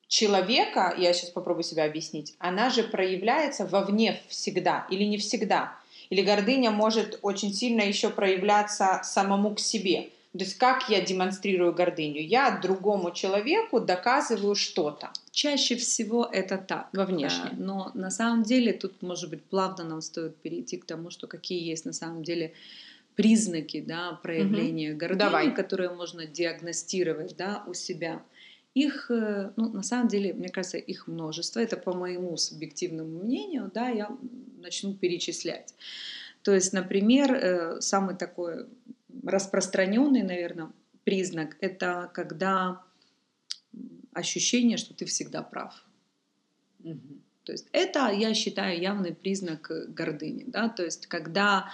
человека, 0.08 0.92
я 0.98 1.12
сейчас 1.12 1.30
попробую 1.30 1.62
себя 1.62 1.84
объяснить, 1.84 2.34
она 2.40 2.70
же 2.70 2.82
проявляется 2.82 3.64
вовне 3.64 4.20
всегда 4.28 4.88
или 4.90 5.04
не 5.04 5.18
всегда. 5.18 5.78
Или 6.10 6.22
гордыня 6.22 6.72
может 6.72 7.20
очень 7.22 7.52
сильно 7.52 7.82
еще 7.82 8.10
проявляться 8.10 9.00
самому 9.04 9.54
к 9.54 9.60
себе. 9.60 10.10
То 10.38 10.44
есть 10.44 10.58
как 10.58 10.88
я 10.88 11.00
демонстрирую 11.00 11.72
гордыню? 11.72 12.20
Я 12.20 12.58
другому 12.62 13.10
человеку 13.12 13.80
доказываю 13.80 14.54
что-то. 14.54 15.10
Чаще 15.30 15.76
всего 15.76 16.24
это 16.24 16.58
так. 16.58 16.88
Во 16.92 17.04
внешнем. 17.04 17.54
Но 17.58 17.90
на 17.94 18.10
самом 18.10 18.42
деле 18.42 18.72
тут, 18.72 19.02
может 19.02 19.30
быть, 19.30 19.42
плавно 19.44 19.84
нам 19.84 20.00
стоит 20.00 20.36
перейти 20.36 20.76
к 20.76 20.84
тому, 20.84 21.10
что 21.10 21.26
какие 21.26 21.62
есть 21.62 21.84
на 21.84 21.92
самом 21.92 22.22
деле 22.22 22.52
признаки 23.14 23.80
да, 23.80 24.12
проявления 24.22 24.90
угу. 24.90 24.98
гордыни, 24.98 25.18
Давай. 25.18 25.54
которые 25.54 25.90
можно 25.90 26.26
диагностировать 26.26 27.36
да, 27.36 27.64
у 27.66 27.74
себя. 27.74 28.22
Их, 28.74 29.10
э, 29.10 29.52
ну, 29.56 29.70
на 29.72 29.82
самом 29.82 30.08
деле, 30.08 30.34
мне 30.34 30.50
кажется, 30.50 30.76
их 30.76 31.06
множество. 31.06 31.60
Это 31.60 31.78
по 31.78 31.94
моему 31.94 32.36
субъективному 32.36 33.20
мнению, 33.24 33.70
да, 33.72 33.88
я 33.88 34.10
начну 34.58 34.92
перечислять. 34.92 35.74
То 36.42 36.54
есть, 36.54 36.72
например, 36.72 37.32
э, 37.32 37.80
самый 37.80 38.14
такой 38.16 38.66
распространенный, 39.26 40.22
наверное, 40.22 40.70
признак– 41.04 41.56
это 41.60 42.10
когда 42.14 42.82
ощущение, 44.12 44.76
что 44.76 44.94
ты 44.94 45.04
всегда 45.04 45.42
прав. 45.42 45.84
Угу. 46.82 47.20
То 47.44 47.52
есть 47.52 47.68
это, 47.72 48.10
я 48.10 48.34
считаю, 48.34 48.80
явный 48.80 49.14
признак 49.14 49.70
гордыни. 49.88 50.44
Да? 50.46 50.68
То 50.68 50.84
есть 50.84 51.06
когда 51.06 51.70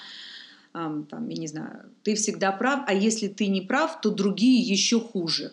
там, 0.73 1.29
я 1.29 1.37
не 1.37 1.47
знаю, 1.47 1.91
ты 2.03 2.15
всегда 2.15 2.53
прав, 2.53 2.85
а 2.87 2.95
если 2.95 3.29
ты 3.29 3.47
не 3.47 3.61
прав, 3.61 4.01
то 4.01 4.11
другие 4.11 4.61
еще 4.61 5.01
хуже. 5.01 5.53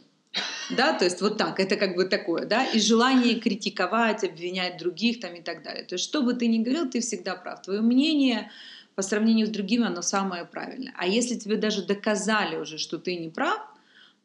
Да, 0.78 0.94
то 0.94 1.06
есть 1.06 1.22
вот 1.22 1.38
так, 1.38 1.60
это 1.60 1.76
как 1.76 1.96
бы 1.96 2.06
такое, 2.06 2.46
да, 2.46 2.64
и 2.64 2.80
желание 2.80 3.40
критиковать, 3.40 4.24
обвинять 4.24 4.78
других 4.78 5.20
там 5.20 5.34
и 5.34 5.42
так 5.42 5.64
далее. 5.64 5.84
То 5.84 5.96
есть 5.96 6.06
что 6.06 6.22
бы 6.22 6.36
ты 6.36 6.48
ни 6.48 6.60
говорил, 6.60 6.90
ты 6.90 7.00
всегда 7.00 7.36
прав. 7.36 7.62
Твое 7.64 7.82
мнение 7.82 8.52
по 9.00 9.04
сравнению 9.04 9.48
с 9.48 9.50
другими, 9.50 9.86
оно 9.86 10.02
самое 10.02 10.44
правильное. 10.44 10.94
А 10.98 11.08
если 11.08 11.36
тебе 11.36 11.56
даже 11.56 11.86
доказали 11.86 12.58
уже, 12.58 12.78
что 12.78 12.98
ты 12.98 13.16
не 13.16 13.30
прав, 13.30 13.58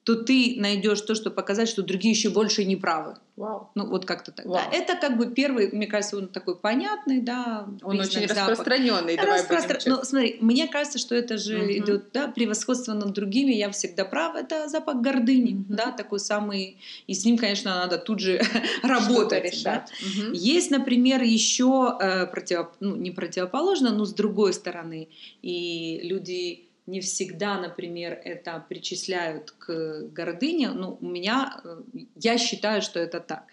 то 0.04 0.16
ты 0.16 0.56
найдешь 0.58 1.00
то, 1.00 1.14
что 1.14 1.30
показать, 1.30 1.66
что 1.66 1.82
другие 1.82 2.12
еще 2.12 2.28
больше 2.28 2.64
не 2.66 2.76
правы. 2.76 3.16
Вау. 3.36 3.70
Ну, 3.74 3.86
вот 3.86 4.04
как-то 4.04 4.30
так. 4.32 4.46
Да. 4.46 4.62
Это 4.70 4.96
как 4.96 5.16
бы 5.16 5.26
первый, 5.26 5.72
мне 5.72 5.86
кажется, 5.86 6.18
он 6.18 6.28
такой 6.28 6.56
понятный, 6.56 7.20
да. 7.20 7.66
Он 7.82 7.98
очень 7.98 8.28
запах. 8.28 8.48
распространенный, 8.50 9.16
давай 9.16 9.40
Распростр... 9.40 9.78
будем 9.78 9.92
Ну, 9.92 10.04
смотри, 10.04 10.36
мне 10.40 10.68
кажется, 10.68 10.98
что 10.98 11.14
это 11.14 11.38
же 11.38 11.56
угу. 11.58 11.72
идет, 11.72 12.12
да, 12.12 12.28
превосходство 12.28 12.92
над 12.92 13.12
другими, 13.12 13.52
я 13.52 13.70
всегда 13.70 14.04
прав, 14.04 14.36
это 14.36 14.68
запах 14.68 14.96
гордыни, 15.00 15.54
угу. 15.54 15.64
да, 15.68 15.90
такой 15.90 16.20
самый, 16.20 16.76
и 17.06 17.14
с 17.14 17.24
ним, 17.24 17.38
конечно, 17.38 17.74
надо 17.74 17.96
тут 17.96 18.20
же 18.20 18.42
работать. 18.82 19.62
Да? 19.64 19.86
Угу. 20.00 20.34
Есть, 20.34 20.70
например, 20.70 21.22
еще 21.22 21.96
э, 21.98 22.26
против... 22.26 22.66
ну, 22.78 22.94
не 22.94 23.10
противоположно, 23.10 23.90
но 23.90 24.04
с 24.04 24.12
другой 24.12 24.52
стороны, 24.52 25.08
и 25.40 26.00
люди 26.04 26.68
не 26.86 27.00
всегда, 27.00 27.58
например, 27.58 28.20
это 28.24 28.64
причисляют 28.68 29.50
к 29.52 30.02
гордыне, 30.12 30.70
но 30.70 30.98
у 31.00 31.06
меня, 31.06 31.60
э, 31.64 31.82
я 32.16 32.38
считаю, 32.38 32.82
что 32.82 33.00
это 33.00 33.20
так. 33.20 33.44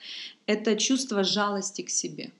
Это 0.45 0.75
чувство 0.75 1.23
жалости 1.23 1.81
к 1.81 1.89
себе. 1.89 2.31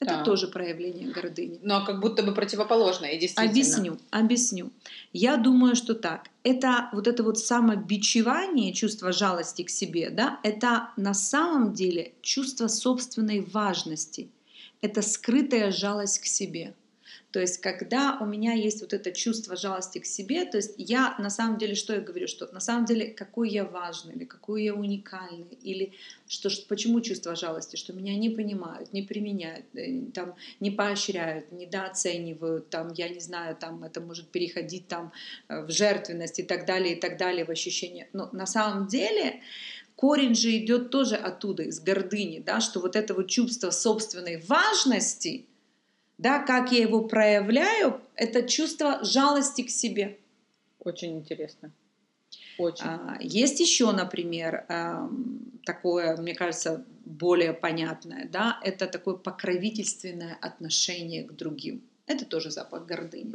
Это 0.00 0.18
да. 0.18 0.24
тоже 0.24 0.46
проявление 0.46 1.10
гордыни. 1.10 1.58
Но 1.62 1.84
как 1.84 1.98
будто 1.98 2.22
бы 2.22 2.32
противоположное, 2.32 3.18
действительно. 3.18 3.50
Объясню, 3.50 3.98
объясню. 4.10 4.70
Я 5.12 5.36
думаю, 5.36 5.74
что 5.74 5.94
так. 5.94 6.28
Это 6.44 6.88
вот 6.92 7.08
это 7.08 7.24
вот 7.24 7.38
самобичевание, 7.38 8.72
чувство 8.72 9.10
жалости 9.10 9.62
к 9.62 9.70
себе, 9.70 10.10
да, 10.10 10.38
это 10.44 10.90
на 10.96 11.14
самом 11.14 11.72
деле 11.72 12.12
чувство 12.22 12.68
собственной 12.68 13.40
важности. 13.40 14.28
Это 14.80 15.02
скрытая 15.02 15.72
жалость 15.72 16.20
к 16.20 16.26
себе. 16.26 16.74
То 17.30 17.40
есть, 17.40 17.60
когда 17.60 18.16
у 18.20 18.24
меня 18.24 18.54
есть 18.54 18.80
вот 18.80 18.94
это 18.94 19.12
чувство 19.12 19.54
жалости 19.54 19.98
к 19.98 20.06
себе, 20.06 20.46
то 20.46 20.56
есть 20.56 20.74
я 20.78 21.14
на 21.18 21.28
самом 21.28 21.58
деле, 21.58 21.74
что 21.74 21.92
я 21.92 22.00
говорю, 22.00 22.26
что 22.26 22.50
на 22.54 22.60
самом 22.60 22.86
деле 22.86 23.08
какой 23.08 23.50
я 23.50 23.64
важный, 23.64 24.14
или 24.14 24.24
какой 24.24 24.64
я 24.64 24.74
уникальный, 24.74 25.58
или 25.62 25.92
что, 26.26 26.48
почему 26.68 27.02
чувство 27.02 27.36
жалости, 27.36 27.76
что 27.76 27.92
меня 27.92 28.16
не 28.16 28.30
понимают, 28.30 28.94
не 28.94 29.02
применяют, 29.02 29.66
э, 29.74 30.10
там, 30.14 30.36
не 30.60 30.70
поощряют, 30.70 31.52
недооценивают, 31.52 32.70
там, 32.70 32.94
я 32.94 33.10
не 33.10 33.20
знаю, 33.20 33.54
там, 33.56 33.84
это 33.84 34.00
может 34.00 34.28
переходить 34.28 34.88
там 34.88 35.12
э, 35.48 35.60
в 35.60 35.70
жертвенность 35.70 36.38
и 36.38 36.44
так 36.44 36.64
далее, 36.64 36.96
и 36.96 37.00
так 37.00 37.18
далее, 37.18 37.44
в 37.44 37.50
ощущение. 37.50 38.08
Но 38.14 38.30
на 38.32 38.46
самом 38.46 38.86
деле 38.86 39.42
корень 39.96 40.34
же 40.34 40.56
идет 40.56 40.88
тоже 40.88 41.16
оттуда, 41.16 41.64
из 41.64 41.78
гордыни, 41.78 42.38
да, 42.38 42.62
что 42.62 42.80
вот 42.80 42.96
это 42.96 43.12
вот 43.12 43.28
чувство 43.28 43.70
собственной 43.70 44.40
важности– 44.46 45.44
да, 46.18 46.40
как 46.40 46.72
я 46.72 46.80
его 46.80 47.04
проявляю, 47.04 48.00
это 48.14 48.42
чувство 48.42 49.02
жалости 49.04 49.62
к 49.62 49.70
себе. 49.70 50.18
Очень 50.80 51.18
интересно. 51.18 51.70
Очень. 52.58 52.86
А, 52.86 53.16
есть 53.20 53.60
еще, 53.60 53.92
например, 53.92 54.66
такое, 55.64 56.16
мне 56.16 56.34
кажется, 56.34 56.84
более 57.04 57.52
понятное, 57.52 58.28
да, 58.30 58.58
это 58.62 58.86
такое 58.86 59.14
покровительственное 59.14 60.36
отношение 60.40 61.24
к 61.24 61.32
другим. 61.32 61.82
Это 62.06 62.24
тоже 62.24 62.50
запах 62.50 62.86
гордыни. 62.86 63.34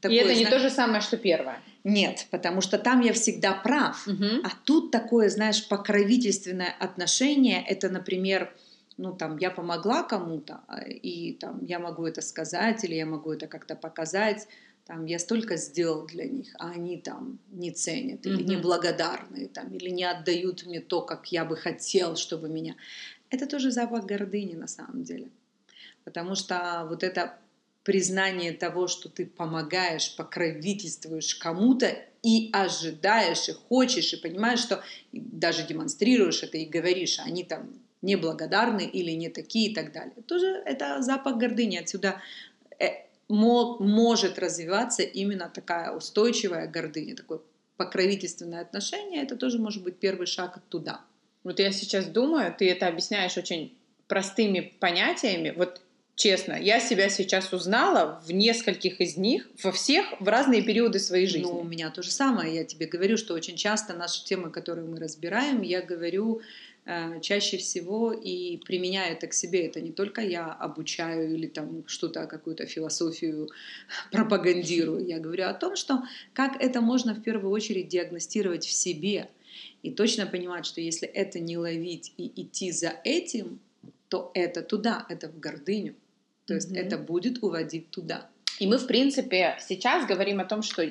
Такое, 0.00 0.18
и 0.18 0.20
это 0.20 0.34
не 0.34 0.44
знаешь, 0.44 0.50
то 0.50 0.58
же 0.58 0.70
самое, 0.70 1.00
что 1.00 1.16
первое. 1.16 1.60
Нет, 1.82 2.26
потому 2.30 2.60
что 2.60 2.78
там 2.78 3.00
я 3.00 3.12
всегда 3.14 3.54
прав. 3.54 4.06
Угу. 4.06 4.42
А 4.44 4.50
тут 4.64 4.90
такое, 4.90 5.30
знаешь, 5.30 5.66
покровительственное 5.66 6.74
отношение, 6.78 7.64
это, 7.66 7.88
например, 7.88 8.54
ну, 8.96 9.14
там, 9.14 9.38
я 9.38 9.50
помогла 9.50 10.02
кому-то, 10.02 10.60
а, 10.68 10.80
и 10.80 11.32
там, 11.32 11.64
я 11.64 11.78
могу 11.78 12.06
это 12.06 12.20
сказать, 12.22 12.84
или 12.84 12.94
я 12.94 13.06
могу 13.06 13.32
это 13.32 13.46
как-то 13.46 13.76
показать, 13.76 14.48
там, 14.86 15.04
я 15.06 15.18
столько 15.18 15.56
сделал 15.56 16.06
для 16.06 16.26
них, 16.26 16.54
а 16.58 16.70
они 16.70 16.96
там 16.96 17.38
не 17.50 17.72
ценят, 17.72 18.24
или 18.24 18.42
mm-hmm. 18.42 18.48
неблагодарны, 18.48 19.48
там, 19.48 19.72
или 19.72 19.90
не 19.90 20.04
отдают 20.04 20.64
мне 20.64 20.80
то, 20.80 21.02
как 21.02 21.32
я 21.32 21.44
бы 21.44 21.56
хотел, 21.56 22.16
чтобы 22.16 22.48
меня... 22.48 22.76
Это 23.28 23.46
тоже 23.46 23.72
запах 23.72 24.04
гордыни 24.04 24.54
на 24.54 24.68
самом 24.68 25.02
деле. 25.02 25.30
Потому 26.04 26.36
что 26.36 26.86
вот 26.88 27.02
это 27.02 27.36
признание 27.82 28.52
того, 28.52 28.86
что 28.86 29.08
ты 29.08 29.26
помогаешь, 29.26 30.14
покровительствуешь 30.16 31.34
кому-то 31.34 31.96
и 32.22 32.50
ожидаешь, 32.52 33.48
и 33.48 33.52
хочешь, 33.52 34.12
и 34.12 34.16
понимаешь, 34.16 34.60
что 34.60 34.82
и 35.10 35.20
даже 35.20 35.66
демонстрируешь 35.66 36.44
это 36.44 36.58
и 36.58 36.66
говоришь, 36.66 37.18
а 37.18 37.24
они 37.24 37.42
там 37.42 37.72
неблагодарны 38.02 38.82
или 38.84 39.12
не 39.12 39.28
такие 39.28 39.70
и 39.70 39.74
так 39.74 39.92
далее. 39.92 40.14
Тоже 40.26 40.46
это 40.64 41.02
запах 41.02 41.36
гордыни. 41.36 41.76
Отсюда 41.76 42.20
э, 42.78 42.88
может 43.28 44.38
развиваться 44.38 45.02
именно 45.02 45.48
такая 45.48 45.92
устойчивая 45.92 46.66
гордыня, 46.66 47.16
такое 47.16 47.40
покровительственное 47.76 48.62
отношение. 48.62 49.22
Это 49.22 49.36
тоже 49.36 49.58
может 49.58 49.82
быть 49.82 49.96
первый 49.96 50.26
шаг 50.26 50.60
туда. 50.68 51.00
Вот 51.44 51.58
я 51.60 51.72
сейчас 51.72 52.06
думаю, 52.06 52.54
ты 52.56 52.70
это 52.70 52.88
объясняешь 52.88 53.36
очень 53.36 53.76
простыми 54.08 54.72
понятиями. 54.80 55.52
Вот 55.56 55.80
честно, 56.14 56.54
я 56.54 56.80
себя 56.80 57.08
сейчас 57.08 57.52
узнала 57.52 58.22
в 58.26 58.32
нескольких 58.32 59.00
из 59.00 59.16
них, 59.16 59.48
во 59.62 59.72
всех, 59.72 60.06
в 60.20 60.26
разные 60.26 60.62
периоды 60.62 60.98
своей 60.98 61.26
жизни. 61.26 61.48
Ну, 61.48 61.60
у 61.60 61.64
меня 61.64 61.90
то 61.90 62.02
же 62.02 62.10
самое. 62.10 62.54
Я 62.54 62.64
тебе 62.64 62.86
говорю, 62.86 63.16
что 63.16 63.34
очень 63.34 63.56
часто 63.56 63.94
наши 63.94 64.24
темы, 64.24 64.50
которые 64.50 64.86
мы 64.88 64.98
разбираем, 64.98 65.62
я 65.62 65.82
говорю 65.82 66.40
чаще 67.20 67.56
всего 67.56 68.12
и 68.12 68.58
применяю 68.58 69.14
это 69.14 69.26
к 69.26 69.34
себе. 69.34 69.66
Это 69.66 69.80
не 69.80 69.90
только 69.90 70.20
я 70.20 70.52
обучаю 70.52 71.34
или 71.34 71.46
там 71.46 71.86
что-то, 71.86 72.26
какую-то 72.26 72.66
философию 72.66 73.48
пропагандирую. 74.12 75.04
Я 75.04 75.18
говорю 75.18 75.46
о 75.46 75.54
том, 75.54 75.76
что 75.76 76.02
как 76.32 76.62
это 76.62 76.80
можно 76.80 77.14
в 77.14 77.22
первую 77.22 77.52
очередь 77.52 77.88
диагностировать 77.88 78.64
в 78.64 78.70
себе 78.70 79.28
и 79.82 79.90
точно 79.90 80.26
понимать, 80.26 80.66
что 80.66 80.80
если 80.80 81.08
это 81.08 81.40
не 81.40 81.58
ловить 81.58 82.12
и 82.16 82.42
идти 82.42 82.70
за 82.70 82.92
этим, 83.04 83.60
то 84.08 84.30
это 84.34 84.62
туда, 84.62 85.06
это 85.08 85.28
в 85.28 85.40
гордыню. 85.40 85.96
То 86.46 86.54
есть 86.54 86.70
mm-hmm. 86.70 86.78
это 86.78 86.98
будет 86.98 87.42
уводить 87.42 87.90
туда. 87.90 88.30
И 88.60 88.66
мы, 88.66 88.78
в 88.78 88.86
принципе, 88.86 89.56
сейчас 89.60 90.06
говорим 90.06 90.40
о 90.40 90.44
том, 90.44 90.62
что 90.62 90.90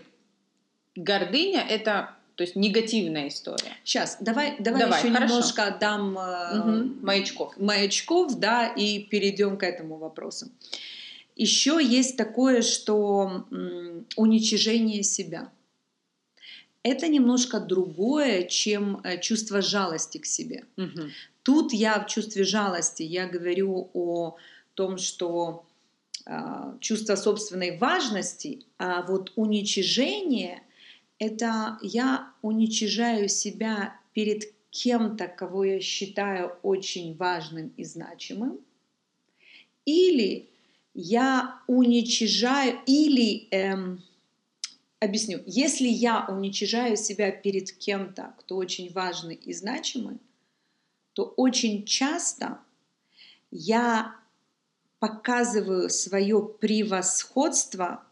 гордыня— 0.95 1.65
это 1.69 2.14
то 2.35 2.43
есть 2.43 2.55
негативная 2.55 3.29
история. 3.29 3.77
Сейчас, 3.83 4.17
давай, 4.19 4.55
давай, 4.59 4.81
давай 4.81 4.99
еще 4.99 5.13
хорошо. 5.13 5.33
немножко 5.33 5.77
дам 5.79 6.09
угу. 6.11 7.05
маячков. 7.05 7.57
маячков, 7.57 8.39
да, 8.39 8.67
и 8.67 8.99
перейдем 8.99 9.57
к 9.57 9.63
этому 9.63 9.97
вопросу. 9.97 10.47
Еще 11.35 11.79
есть 11.83 12.17
такое, 12.17 12.61
что 12.61 13.45
уничижение 14.15 15.03
себя. 15.03 15.49
Это 16.83 17.07
немножко 17.07 17.59
другое, 17.59 18.43
чем 18.43 19.01
э, 19.03 19.19
чувство 19.19 19.61
жалости 19.61 20.19
к 20.19 20.25
себе. 20.25 20.65
Угу. 20.77 21.01
Тут 21.41 21.73
я 21.73 21.99
в 21.99 22.07
чувстве 22.07 22.43
жалости, 22.43 23.01
я 23.01 23.27
говорю 23.27 23.89
о 23.93 24.35
том, 24.75 24.97
что 24.97 25.65
э, 26.27 26.73
чувство 26.81 27.15
собственной 27.15 27.77
важности, 27.77 28.65
а 28.77 29.01
вот 29.01 29.31
уничижение 29.35 30.61
это 31.19 31.77
я 31.81 32.33
уничижаю 32.41 33.29
себя 33.29 33.99
перед 34.13 34.53
кем-то, 34.69 35.27
кого 35.27 35.63
я 35.63 35.79
считаю 35.79 36.57
очень 36.61 37.15
важным 37.15 37.73
и 37.77 37.83
значимым, 37.83 38.59
или 39.85 40.49
я 40.93 41.61
уничижаю, 41.67 42.79
или 42.85 43.47
эм, 43.51 44.03
объясню, 44.99 45.41
если 45.45 45.87
я 45.87 46.25
уничижаю 46.27 46.97
себя 46.97 47.31
перед 47.31 47.71
кем-то, 47.71 48.33
кто 48.39 48.57
очень 48.57 48.91
важный 48.91 49.35
и 49.35 49.53
значимый, 49.53 50.17
то 51.13 51.33
очень 51.37 51.85
часто 51.85 52.59
я 53.51 54.15
показываю 54.99 55.89
свое 55.89 56.41
превосходство 56.59 58.03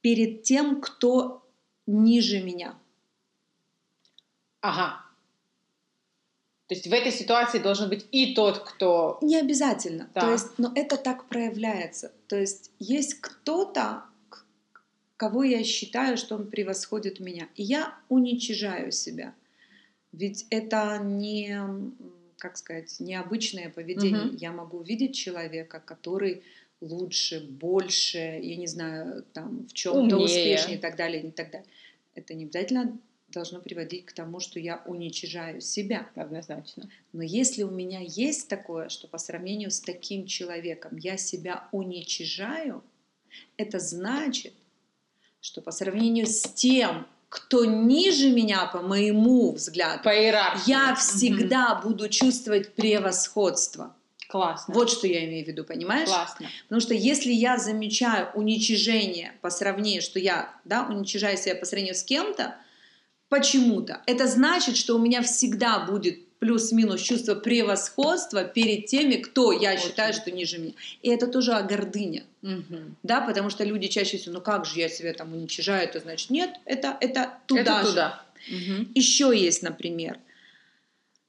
перед 0.00 0.42
тем, 0.42 0.80
кто 0.80 1.45
ниже 1.86 2.42
меня. 2.42 2.74
Ага. 4.60 5.02
То 6.66 6.74
есть 6.74 6.88
в 6.88 6.92
этой 6.92 7.12
ситуации 7.12 7.60
должен 7.60 7.88
быть 7.88 8.06
и 8.10 8.34
тот, 8.34 8.58
кто... 8.58 9.18
Не 9.22 9.36
обязательно. 9.36 10.10
Да. 10.14 10.22
То 10.22 10.32
есть, 10.32 10.58
но 10.58 10.72
это 10.74 10.96
так 10.96 11.26
проявляется. 11.26 12.10
То 12.26 12.36
есть 12.36 12.72
есть 12.80 13.20
кто-то, 13.20 14.02
кого 15.16 15.44
я 15.44 15.62
считаю, 15.62 16.16
что 16.16 16.34
он 16.34 16.48
превосходит 16.48 17.20
меня. 17.20 17.48
И 17.54 17.62
я 17.62 17.96
уничижаю 18.08 18.90
себя. 18.90 19.32
Ведь 20.10 20.46
это 20.50 20.98
не, 20.98 21.60
как 22.38 22.56
сказать, 22.56 22.98
необычное 22.98 23.70
поведение. 23.70 24.24
Мгм. 24.24 24.36
Я 24.36 24.50
могу 24.50 24.78
увидеть 24.78 25.14
человека, 25.14 25.78
который 25.78 26.42
лучше, 26.80 27.40
больше, 27.40 28.18
я 28.18 28.56
не 28.56 28.66
знаю, 28.66 29.24
там 29.32 29.66
в 29.66 29.72
чем-то 29.72 30.18
успешнее 30.18 30.76
и 30.76 30.80
так 30.80 30.96
далее, 30.96 31.22
и 31.22 31.30
так 31.30 31.50
далее. 31.50 31.68
Это 32.14 32.34
не 32.34 32.44
обязательно 32.44 32.98
должно 33.28 33.60
приводить 33.60 34.06
к 34.06 34.12
тому, 34.12 34.40
что 34.40 34.58
я 34.60 34.82
уничижаю 34.86 35.60
себя. 35.60 36.08
Однозначно. 36.14 36.88
Но 37.12 37.22
если 37.22 37.64
у 37.64 37.70
меня 37.70 38.00
есть 38.00 38.48
такое, 38.48 38.88
что 38.88 39.08
по 39.08 39.18
сравнению 39.18 39.70
с 39.70 39.80
таким 39.80 40.26
человеком 40.26 40.96
я 40.96 41.16
себя 41.16 41.68
уничижаю, 41.72 42.82
это 43.56 43.78
значит, 43.78 44.54
что 45.40 45.60
по 45.60 45.70
сравнению 45.70 46.26
с 46.26 46.42
тем, 46.42 47.06
кто 47.28 47.64
ниже 47.64 48.30
меня, 48.30 48.66
по 48.66 48.80
моему 48.80 49.52
взгляду, 49.52 50.02
По 50.02 50.14
иерархии. 50.14 50.70
я 50.70 50.94
всегда 50.94 51.74
буду 51.74 52.08
чувствовать 52.08 52.74
превосходство. 52.74 53.94
Классно. 54.36 54.74
Вот 54.74 54.90
что 54.90 55.06
я 55.06 55.24
имею 55.24 55.44
в 55.44 55.48
виду, 55.48 55.64
понимаешь? 55.64 56.08
Классно. 56.08 56.48
Потому 56.64 56.80
что 56.80 56.94
если 56.94 57.32
я 57.32 57.58
замечаю 57.58 58.28
уничижение 58.34 59.32
по 59.40 59.50
сравнению, 59.50 60.02
что 60.02 60.18
я 60.18 60.54
да, 60.64 60.86
уничижаю 60.88 61.36
себя 61.36 61.54
по 61.54 61.64
сравнению 61.66 61.94
с 61.94 62.02
кем-то, 62.02 62.56
почему-то, 63.28 64.02
это 64.06 64.26
значит, 64.26 64.76
что 64.76 64.94
у 64.96 64.98
меня 64.98 65.22
всегда 65.22 65.80
будет 65.80 66.18
плюс-минус 66.38 67.00
чувство 67.00 67.34
превосходства 67.34 68.44
перед 68.44 68.86
теми, 68.86 69.14
кто 69.16 69.52
я 69.52 69.72
Очень. 69.72 69.82
считаю, 69.82 70.12
что 70.12 70.30
ниже 70.30 70.58
меня. 70.58 70.74
И 71.02 71.08
это 71.08 71.26
тоже 71.26 71.52
о 71.54 71.62
гордыне. 71.62 72.24
Мгм. 72.42 72.96
Да, 73.02 73.22
потому 73.22 73.50
что 73.50 73.64
люди 73.64 73.88
чаще 73.88 74.18
всего, 74.18 74.34
ну 74.34 74.40
как 74.40 74.66
же 74.66 74.78
я 74.78 74.88
себя 74.88 75.12
там 75.14 75.32
уничижаю, 75.32 75.84
это 75.84 75.98
значит 76.00 76.30
нет, 76.30 76.50
это, 76.66 76.96
это 77.00 77.38
туда 77.46 77.60
Это 77.60 77.82
же. 77.82 77.88
туда. 77.88 78.22
Мгм. 78.50 78.92
Еще 78.94 79.32
есть, 79.36 79.62
например, 79.62 80.18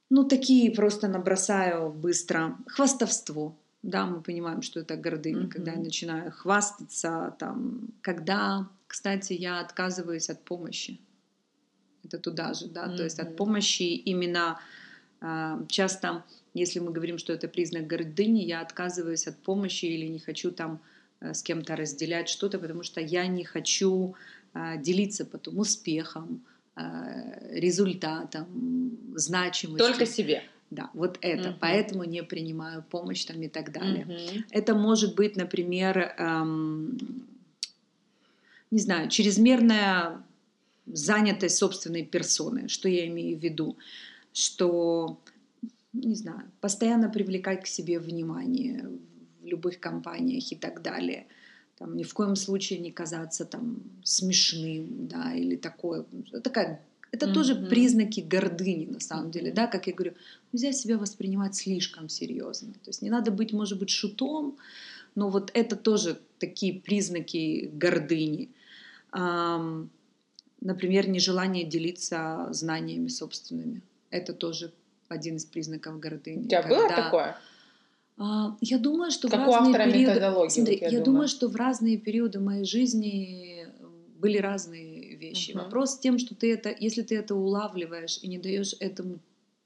ну 0.10 0.24
такие 0.24 0.72
просто 0.72 1.08
набросаю 1.08 1.90
быстро. 1.92 2.58
Хвастовство. 2.68 3.56
Да, 3.84 4.06
мы 4.06 4.22
понимаем, 4.22 4.62
что 4.62 4.80
это 4.80 4.98
гордыня, 4.98 5.42
Мгм. 5.42 5.50
когда 5.50 5.72
я 5.72 5.80
начинаю 5.80 6.32
хвастаться, 6.32 7.36
там, 7.40 7.90
когда, 8.02 8.68
кстати, 8.88 9.34
я 9.34 9.60
отказываюсь 9.60 10.30
от 10.30 10.44
помощи. 10.44 11.00
Это 12.04 12.18
туда 12.20 12.54
же, 12.54 12.68
да, 12.68 12.96
то 12.96 13.04
есть 13.04 13.20
от 13.20 13.36
помощи 13.36 13.84
именно 13.84 14.60
а, 15.20 15.64
часто, 15.68 16.24
если 16.54 16.80
мы 16.80 16.92
говорим, 16.92 17.18
что 17.18 17.34
это 17.34 17.48
признак 17.48 17.88
гордыни, 17.88 18.42
я 18.42 18.62
отказываюсь 18.62 19.28
от 19.28 19.38
помощи 19.38 19.86
или 19.86 20.06
не 20.06 20.20
хочу 20.20 20.52
там 20.52 20.80
э, 21.20 21.34
с 21.34 21.42
кем-то 21.42 21.76
разделять 21.76 22.30
что-то, 22.30 22.60
потому 22.60 22.84
что 22.84 23.02
я 23.02 23.28
не 23.28 23.44
хочу 23.44 24.16
а, 24.54 24.78
делиться 24.78 25.26
потом 25.26 25.60
успехом, 25.60 26.46
результатом, 27.52 28.98
значимостью. 29.16 29.88
Только 29.88 30.06
себе. 30.06 30.44
Да, 30.70 30.90
вот 30.94 31.18
это. 31.22 31.50
Мгм. 31.50 31.58
Поэтому 31.62 32.04
не 32.04 32.24
принимаю 32.24 32.84
помощь 32.84 33.24
там 33.26 33.42
и 33.42 33.48
так 33.48 33.72
далее. 33.72 34.06
Мгм. 34.06 34.46
Это 34.52 34.76
может 34.76 35.16
быть, 35.16 35.38
например, 35.38 36.14
эм, 36.18 36.98
не 38.70 38.80
знаю, 38.80 39.10
чрезмерная 39.10 40.24
занятость 40.86 41.58
собственной 41.58 42.04
персоны. 42.04 42.68
Что 42.68 42.90
я 42.90 43.08
имею 43.08 43.38
в 43.38 43.42
виду? 43.44 43.78
Что, 44.34 45.20
не 45.94 46.16
знаю, 46.16 46.52
постоянно 46.60 47.10
привлекать 47.10 47.64
к 47.64 47.68
себе 47.68 48.00
внимание 48.00 48.90
в 49.42 49.46
любых 49.46 49.80
компаниях 49.80 50.52
и 50.52 50.56
так 50.56 50.82
далее. 50.82 51.28
Там, 51.78 51.96
ни 51.96 52.04
в 52.04 52.14
коем 52.14 52.36
случае 52.36 52.80
не 52.80 52.92
казаться 52.92 53.46
там 53.46 53.78
смешным, 54.04 55.08
да, 55.08 55.34
или 55.36 55.56
такое. 55.56 56.06
Такая, 56.44 56.82
это 57.12 57.32
тоже 57.32 57.54
Мгм. 57.54 57.68
признаки 57.70 58.20
гордыни, 58.22 58.86
на 58.88 59.00
самом 59.00 59.30
деле, 59.30 59.52
да, 59.52 59.68
как 59.68 59.86
я 59.86 59.94
говорю, 59.94 60.14
нельзя 60.52 60.72
себя 60.72 60.98
воспринимать 60.98 61.56
слишком 61.56 62.10
серьезно. 62.10 62.74
То 62.74 62.90
есть 62.90 63.04
не 63.04 63.12
надо 63.12 63.30
быть, 63.32 63.54
может 63.54 63.78
быть, 63.78 63.92
шутом, 63.92 64.58
но 65.14 65.30
вот 65.30 65.52
это 65.54 65.76
тоже 65.76 66.20
такие 66.40 66.74
признаки 66.82 67.70
гордыни. 67.74 68.50
Например, 70.60 71.08
нежелание 71.08 71.64
делиться 71.64 72.48
знаниями 72.52 73.08
собственными. 73.08 73.82
Это 74.10 74.34
тоже 74.34 74.74
один 75.10 75.36
из 75.36 75.46
признаков 75.46 76.00
гордыни. 76.00 76.46
У 76.46 76.48
тебя 76.48 76.64
было 76.64 76.88
Когда- 76.88 77.04
такое? 77.04 77.38
А, 78.18 78.56
Я 78.62 78.80
думаю, 78.80 79.12
что 79.12 79.30
Как 79.30 79.46
в 79.46 79.50
у 79.50 79.54
разные 79.54 79.76
автора 79.76 79.92
периоды... 79.92 80.50
Смотри, 80.50 80.76
вот 80.76 80.82
я 80.82 80.88
я, 80.88 80.90
думаю. 80.90 81.06
думаю, 81.06 81.28
что 81.28 81.48
в 81.48 81.56
разные 81.56 81.98
периоды 81.98 82.40
моей 82.40 82.66
жизни 82.66 83.68
были 84.18 84.38
разные 84.40 85.16
вещи. 85.16 85.52
Мгм. 85.52 85.64
Вопрос 85.64 85.98
в 85.98 86.02
тем, 86.02 86.18
что 86.18 86.36
ты 86.36 86.52
это, 86.52 86.76
если 86.78 87.04
ты 87.04 87.16
это 87.16 87.36
улавливаешь 87.36 88.20
и 88.22 88.28
не 88.28 88.40
даешь 88.40 88.76
этому, 88.80 89.20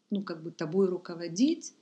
ну, 0.09 0.21
как 0.23 0.43
бы 0.43 0.51
тобой 0.51 0.87
руководить, 0.87 1.73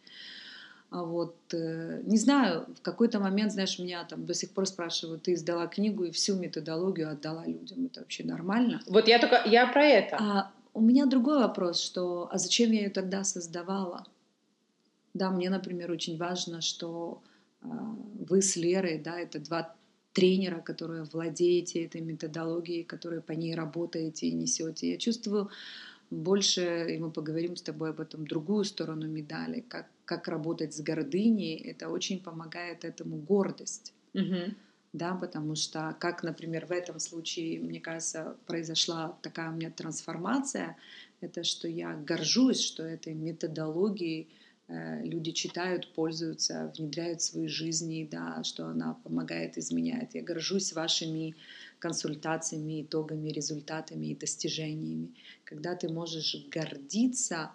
а 0.92 1.04
вот, 1.04 1.36
э, 1.54 2.02
не 2.04 2.18
знаю, 2.18 2.66
в 2.76 2.82
какой-то 2.82 3.20
момент, 3.20 3.52
знаешь, 3.52 3.78
меня 3.78 4.04
там 4.06 4.26
до 4.26 4.34
сих 4.34 4.50
пор 4.52 4.66
спрашивают, 4.66 5.24
ты 5.24 5.34
издала 5.34 5.68
книгу 5.68 6.04
и 6.04 6.12
всю 6.12 6.36
методологию 6.36 7.12
отдала 7.12 7.46
людям. 7.46 7.86
Это 7.86 8.00
вообще 8.00 8.24
нормально? 8.24 8.82
Вот 8.88 9.08
я 9.08 9.20
только... 9.20 9.44
Я 9.46 9.68
про 9.68 9.86
это. 9.86 10.18
А 10.20 10.52
у 10.74 10.82
меня 10.82 11.06
другой 11.06 11.40
вопрос, 11.40 11.80
что 11.82 12.28
а 12.32 12.38
зачем 12.40 12.72
я 12.72 12.84
ее 12.84 12.90
тогда 12.90 13.24
создавала? 13.24 14.06
Да, 15.20 15.32
мне, 15.32 15.50
например, 15.50 15.92
очень 15.92 16.18
важно, 16.18 16.62
что 16.62 17.22
а, 17.62 17.68
вы 18.30 18.42
с 18.42 18.56
Лерой, 18.56 18.98
да, 18.98 19.20
это 19.20 19.40
два 19.40 19.76
тренера, 20.14 20.62
которые 20.62 21.04
владеете 21.04 21.84
этой 21.84 22.00
методологией, 22.00 22.86
которые 22.86 23.22
по 23.22 23.34
ней 23.34 23.54
работаете 23.54 24.28
и 24.28 24.34
несете. 24.34 24.92
Я 24.92 24.98
чувствую 24.98 25.50
больше, 26.10 26.88
и 26.90 26.98
мы 26.98 27.12
поговорим 27.12 27.58
с 27.58 27.62
тобой 27.62 27.90
об 27.90 28.00
этом, 28.00 28.26
другую 28.26 28.64
сторону 28.64 29.08
медали, 29.08 29.60
как, 29.60 29.88
как 30.06 30.30
работать 30.30 30.74
с 30.74 30.80
гордыней, 30.80 31.58
это 31.58 31.90
очень 31.90 32.24
помогает 32.24 32.86
этому 32.86 33.18
гордость 33.18 33.94
Мгм. 34.14 34.56
да, 34.94 35.16
потому 35.16 35.56
что, 35.56 35.96
как, 36.00 36.24
например, 36.24 36.66
в 36.66 36.72
этом 36.72 37.00
случае, 37.00 37.60
мне 37.60 37.82
кажется, 37.82 38.38
произошла 38.48 39.18
такая 39.22 39.52
у 39.52 39.54
меня 39.54 39.70
трансформация, 39.70 40.78
это 41.22 41.44
что 41.44 41.68
я 41.68 41.94
горжусь, 41.94 42.62
что 42.62 42.84
этой 42.84 43.14
методологией 43.14 44.22
э, 44.22 44.49
люди 44.70 45.32
читают, 45.32 45.94
пользуются, 45.94 46.72
внедряют 46.78 47.22
в 47.22 47.26
свои 47.26 47.48
жизни, 47.48 48.08
да, 48.10 48.44
что 48.44 48.68
она 48.68 48.94
помогает, 49.04 49.58
изменяет. 49.58 50.14
Я 50.14 50.22
горжусь 50.22 50.74
вашими 50.74 51.36
консультациями, 51.80 52.84
итогами, 52.84 53.30
результатами 53.30 54.08
и 54.08 54.16
достижениями. 54.16 55.16
Когда 55.44 55.76
ты 55.76 55.90
можешь 55.90 56.36
гордиться 56.52 57.52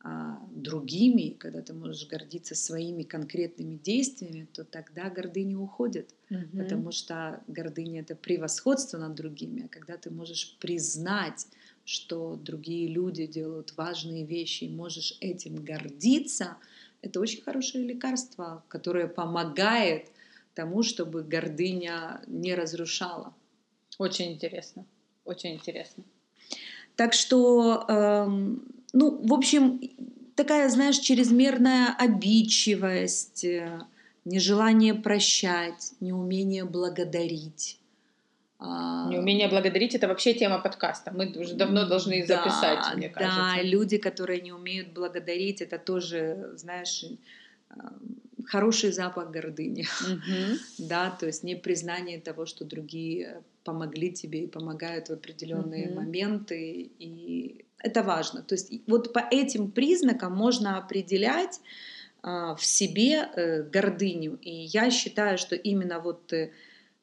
а, 0.00 0.38
другими, 0.54 1.30
когда 1.30 1.60
ты 1.62 1.72
можешь 1.74 2.06
гордиться 2.08 2.54
своими 2.54 3.02
конкретными 3.02 3.76
действиями, 3.76 4.46
то 4.52 4.64
тогда 4.64 5.10
гордыня 5.10 5.58
уходит. 5.58 6.14
Мгм. 6.30 6.58
Потому 6.58 6.92
что 6.92 7.42
гордыня 7.46 8.00
это 8.00 8.14
превосходство 8.14 8.98
над 8.98 9.14
другими. 9.14 9.64
А 9.64 9.68
когда 9.68 9.96
ты 9.96 10.10
можешь 10.10 10.56
признать, 10.60 11.46
что 11.84 12.36
другие 12.36 12.88
люди 12.88 13.26
делают 13.26 13.74
важные 13.76 14.24
вещи, 14.24 14.64
и 14.64 14.74
можешь 14.74 15.16
этим 15.20 15.56
гордиться, 15.56 16.56
это 17.02 17.20
очень 17.20 17.42
хорошее 17.42 17.84
лекарство, 17.84 18.64
которое 18.68 19.06
помогает 19.06 20.10
тому, 20.54 20.82
чтобы 20.82 21.22
гордыня 21.22 22.22
не 22.26 22.54
разрушала. 22.54 23.34
Очень 23.98 24.32
интересно. 24.32 24.86
Очень 25.24 25.54
интересно. 25.54 26.04
Так 26.96 27.12
что, 27.12 27.84
эм, 27.88 28.62
ну, 28.92 29.20
в 29.26 29.32
общем, 29.34 29.80
такая, 30.36 30.68
знаешь, 30.68 30.98
чрезмерная 30.98 31.94
обидчивость, 31.98 33.44
э, 33.44 33.80
нежелание 34.24 34.94
прощать, 34.94 35.92
неумение 36.00 36.64
благодарить. 36.64 37.78
А, 38.66 39.08
Неумение 39.10 39.48
благодарить 39.48 39.94
это 39.94 40.08
вообще 40.08 40.32
тема 40.34 40.58
подкаста. 40.58 41.12
Мы 41.12 41.26
уже 41.38 41.54
давно 41.54 41.86
должны 41.86 42.26
Да, 42.26 42.36
записать, 42.36 42.96
мне 42.96 43.08
Да, 43.08 43.14
кажется. 43.14 43.62
люди, 43.62 43.98
которые 43.98 44.40
не 44.40 44.52
умеют 44.52 44.92
благодарить, 44.92 45.60
это 45.60 45.78
тоже, 45.78 46.52
знаешь, 46.54 47.04
хороший 48.46 48.92
запах 48.92 49.30
гордыни. 49.30 49.86
Мгм. 50.08 50.58
Да, 50.78 51.10
то 51.10 51.26
есть 51.26 51.44
не 51.44 51.56
признание 51.56 52.20
того, 52.20 52.46
что 52.46 52.64
другие 52.64 53.42
помогли 53.64 54.12
тебе 54.12 54.44
и 54.44 54.46
помогают 54.46 55.08
в 55.08 55.12
определенные 55.12 55.86
Мгм. 55.86 55.96
моменты. 55.96 56.90
И 56.98 57.64
это 57.78 58.02
важно. 58.02 58.42
То 58.42 58.54
есть 58.54 58.72
вот 58.86 59.12
по 59.12 59.22
этим 59.30 59.70
признакам 59.70 60.34
можно 60.36 60.78
определять 60.78 61.60
а, 62.22 62.54
в 62.54 62.64
себе 62.64 63.28
э, 63.36 63.62
гордыню. 63.62 64.38
И 64.40 64.50
я 64.50 64.90
считаю, 64.90 65.36
что 65.38 65.56
именно 65.56 66.00
вот 66.00 66.32
э, 66.32 66.50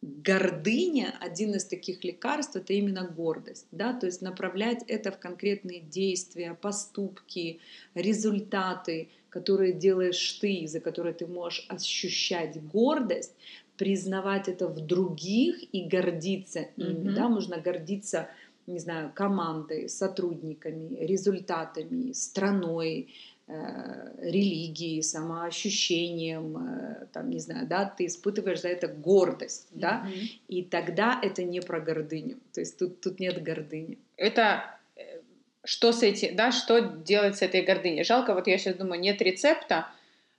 гордыня, 0.01 1.13
один 1.19 1.53
из 1.53 1.65
таких 1.65 2.03
лекарств, 2.03 2.55
это 2.55 2.73
именно 2.73 3.07
гордость, 3.07 3.67
да, 3.71 3.93
то 3.93 4.07
есть 4.07 4.21
направлять 4.21 4.83
это 4.87 5.11
в 5.11 5.19
конкретные 5.19 5.79
действия, 5.79 6.57
поступки, 6.59 7.59
результаты, 7.93 9.09
которые 9.29 9.73
делаешь 9.73 10.39
ты, 10.41 10.67
за 10.67 10.79
которые 10.79 11.13
ты 11.13 11.27
можешь 11.27 11.65
ощущать 11.69 12.61
гордость, 12.63 13.33
признавать 13.77 14.47
это 14.47 14.67
в 14.67 14.79
других 14.85 15.63
и 15.71 15.83
гордиться 15.83 16.67
ими, 16.77 17.09
mm-hmm. 17.09 17.13
да, 17.13 17.29
можно 17.29 17.57
гордиться, 17.57 18.29
не 18.67 18.79
знаю, 18.79 19.11
командой, 19.13 19.87
сотрудниками, 19.87 20.97
результатами, 21.03 22.11
страной, 22.11 23.09
Э, 23.53 24.07
религией, 24.21 25.01
самоощущением, 25.01 26.57
э, 26.57 27.07
там, 27.11 27.29
не 27.29 27.39
знаю, 27.39 27.67
да, 27.67 27.83
ты 27.83 28.05
испытываешь 28.05 28.61
за 28.61 28.69
это 28.69 28.87
гордость, 28.87 29.67
mm-hmm. 29.71 29.79
да, 29.79 30.07
и 30.47 30.63
тогда 30.63 31.19
это 31.21 31.43
не 31.43 31.59
про 31.59 31.81
гордыню, 31.81 32.37
то 32.53 32.61
есть 32.61 32.77
тут, 32.79 33.01
тут 33.01 33.19
нет 33.19 33.43
гордыни. 33.43 33.97
Это 34.15 34.63
э, 34.95 35.19
что 35.65 35.91
с 35.91 36.01
этим, 36.01 36.35
да, 36.37 36.53
что 36.53 36.79
делать 36.79 37.35
с 37.35 37.41
этой 37.41 37.63
гордыней? 37.63 38.05
Жалко, 38.05 38.33
вот 38.33 38.47
я 38.47 38.57
сейчас 38.57 38.75
думаю, 38.75 39.01
нет 39.01 39.21
рецепта, 39.21 39.89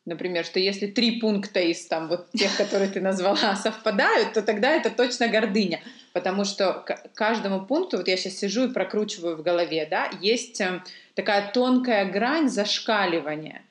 например, 0.04 0.44
что 0.44 0.58
если 0.58 0.86
три 0.86 1.20
пункта 1.20 1.60
из 1.60 1.86
там 1.86 2.08
вот 2.08 2.30
тех, 2.32 2.56
которые 2.56 2.90
ты 2.90 3.00
назвала, 3.00 3.56
совпадают, 3.62 4.32
то 4.32 4.42
тогда 4.42 4.70
это 4.70 4.90
точно 4.90 5.28
гордыня. 5.28 5.80
Потому 6.12 6.44
что 6.44 6.72
к 6.74 7.10
каждому 7.14 7.66
пункту, 7.66 7.98
вот 7.98 8.08
я 8.08 8.16
сейчас 8.16 8.34
сижу 8.34 8.68
и 8.68 8.72
прокручиваю 8.72 9.36
в 9.36 9.42
голове, 9.42 9.86
да, 9.90 10.10
есть 10.20 10.60
такая 11.14 11.50
тонкая 11.52 12.10
грань 12.10 12.48
зашкаливания. 12.48 13.62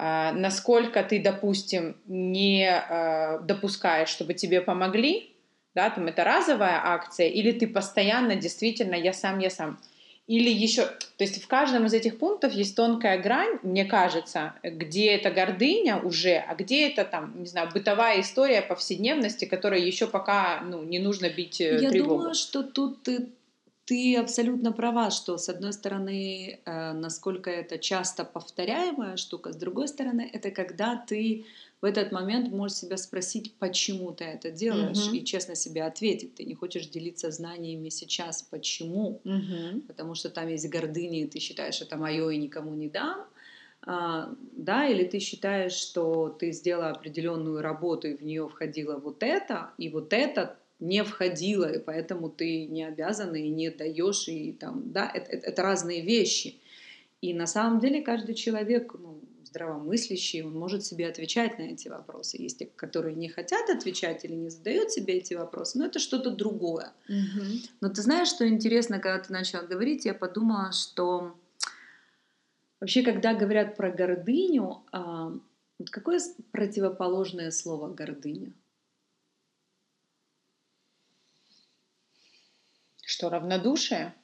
А, 0.00 0.32
насколько 0.32 1.02
ты, 1.02 1.20
допустим, 1.20 1.96
не 2.06 2.68
а, 2.70 3.38
допускаешь, 3.38 4.08
чтобы 4.08 4.34
тебе 4.34 4.60
помогли, 4.60 5.34
да, 5.74 5.90
там 5.90 6.06
это 6.06 6.24
разовая 6.24 6.80
акция, 6.84 7.28
или 7.28 7.52
ты 7.52 7.66
постоянно 7.66 8.36
действительно 8.36 8.94
я 8.94 9.12
сам, 9.12 9.38
я 9.38 9.50
сам. 9.50 9.80
Или 10.28 10.50
еще, 10.50 10.84
то 10.84 11.24
есть 11.24 11.42
в 11.42 11.48
каждом 11.48 11.86
из 11.86 11.94
этих 11.94 12.18
пунктов 12.18 12.52
есть 12.52 12.76
тонкая 12.76 13.16
грань, 13.16 13.58
мне 13.62 13.86
кажется, 13.86 14.52
где 14.62 15.06
это 15.14 15.30
гордыня 15.30 15.98
уже, 15.98 16.36
а 16.36 16.54
где 16.54 16.86
это 16.86 17.04
там, 17.04 17.32
не 17.40 17.46
знаю, 17.46 17.70
бытовая 17.72 18.20
история 18.20 18.60
повседневности, 18.60 19.46
которая 19.46 19.80
еще 19.80 20.06
пока, 20.06 20.60
ну, 20.60 20.82
не 20.82 20.98
нужно 20.98 21.30
бить 21.30 21.62
э, 21.62 21.78
Я 21.80 21.88
тревогу. 21.88 22.16
думаю, 22.16 22.34
что 22.34 22.62
тут 22.62 23.02
ты 23.02 23.30
ты 23.88 24.16
абсолютно 24.16 24.70
права, 24.72 25.10
что 25.10 25.38
с 25.38 25.48
одной 25.48 25.72
стороны, 25.72 26.60
э, 26.62 26.92
насколько 26.92 27.50
это 27.50 27.78
часто 27.78 28.22
повторяемая 28.22 29.16
штука, 29.16 29.50
с 29.50 29.56
другой 29.56 29.88
стороны, 29.88 30.28
это 30.30 30.50
когда 30.50 30.96
ты 30.96 31.46
в 31.80 31.86
этот 31.86 32.12
момент 32.12 32.50
можешь 32.50 32.76
себя 32.76 32.98
спросить, 32.98 33.54
почему 33.58 34.12
ты 34.12 34.24
это 34.24 34.50
делаешь, 34.50 35.06
угу. 35.06 35.16
и 35.16 35.24
честно 35.24 35.54
себе 35.54 35.84
ответить. 35.84 36.34
Ты 36.34 36.44
не 36.44 36.54
хочешь 36.54 36.86
делиться 36.88 37.30
знаниями 37.30 37.88
сейчас, 37.88 38.42
почему, 38.42 39.22
угу. 39.24 39.80
потому 39.86 40.14
что 40.14 40.28
там 40.28 40.48
есть 40.48 40.68
гордыня, 40.68 41.22
и 41.22 41.26
ты 41.26 41.38
считаешь, 41.38 41.80
это 41.80 41.96
мое 41.96 42.28
и 42.28 42.36
никому 42.36 42.74
не 42.74 42.90
дам. 42.90 43.26
А, 43.86 44.34
да, 44.52 44.86
или 44.86 45.04
ты 45.04 45.18
считаешь, 45.18 45.72
что 45.72 46.28
ты 46.28 46.52
сделала 46.52 46.90
определенную 46.90 47.62
работу, 47.62 48.08
и 48.08 48.16
в 48.16 48.22
нее 48.22 48.46
входило 48.48 48.98
вот 48.98 49.22
это, 49.22 49.70
и 49.78 49.88
вот 49.88 50.12
это 50.12 50.58
не 50.80 51.02
входило, 51.02 51.70
и 51.70 51.78
поэтому 51.78 52.30
ты 52.30 52.66
не 52.66 52.84
обязана 52.84 53.36
и 53.36 53.48
не 53.48 53.70
даешь, 53.70 54.28
и 54.28 54.52
там, 54.52 54.92
да, 54.92 55.10
это, 55.12 55.30
это, 55.30 55.46
это 55.48 55.62
разные 55.62 56.02
вещи. 56.02 56.60
И 57.20 57.34
на 57.34 57.46
самом 57.46 57.80
деле 57.80 58.02
каждый 58.02 58.34
человек, 58.34 58.94
ну, 58.98 59.20
здравомыслящий, 59.44 60.42
он 60.42 60.54
может 60.56 60.84
себе 60.84 61.08
отвечать 61.08 61.58
на 61.58 61.62
эти 61.62 61.88
вопросы. 61.88 62.36
Есть 62.40 62.58
те, 62.58 62.66
которые 62.66 63.16
не 63.16 63.28
хотят 63.28 63.68
отвечать 63.70 64.24
или 64.24 64.34
не 64.34 64.50
задают 64.50 64.92
себе 64.92 65.14
эти 65.14 65.34
вопросы, 65.34 65.78
но 65.78 65.86
это 65.86 65.98
что-то 65.98 66.30
другое. 66.30 66.92
Угу. 67.08 67.44
Но 67.80 67.88
ты 67.88 68.02
знаешь, 68.02 68.28
что 68.28 68.46
интересно, 68.46 69.00
когда 69.00 69.18
ты 69.18 69.32
начала 69.32 69.62
говорить, 69.62 70.04
я 70.04 70.14
подумала, 70.14 70.72
что 70.72 71.34
вообще, 72.80 73.02
когда 73.02 73.34
говорят 73.34 73.76
про 73.76 73.90
гордыню, 73.90 74.82
а, 74.92 75.32
вот 75.78 75.90
какое 75.90 76.20
противоположное 76.52 77.50
слово 77.50 77.88
гордыня? 77.92 78.52
Что, 83.18 83.30
равнодушие? 83.30 84.14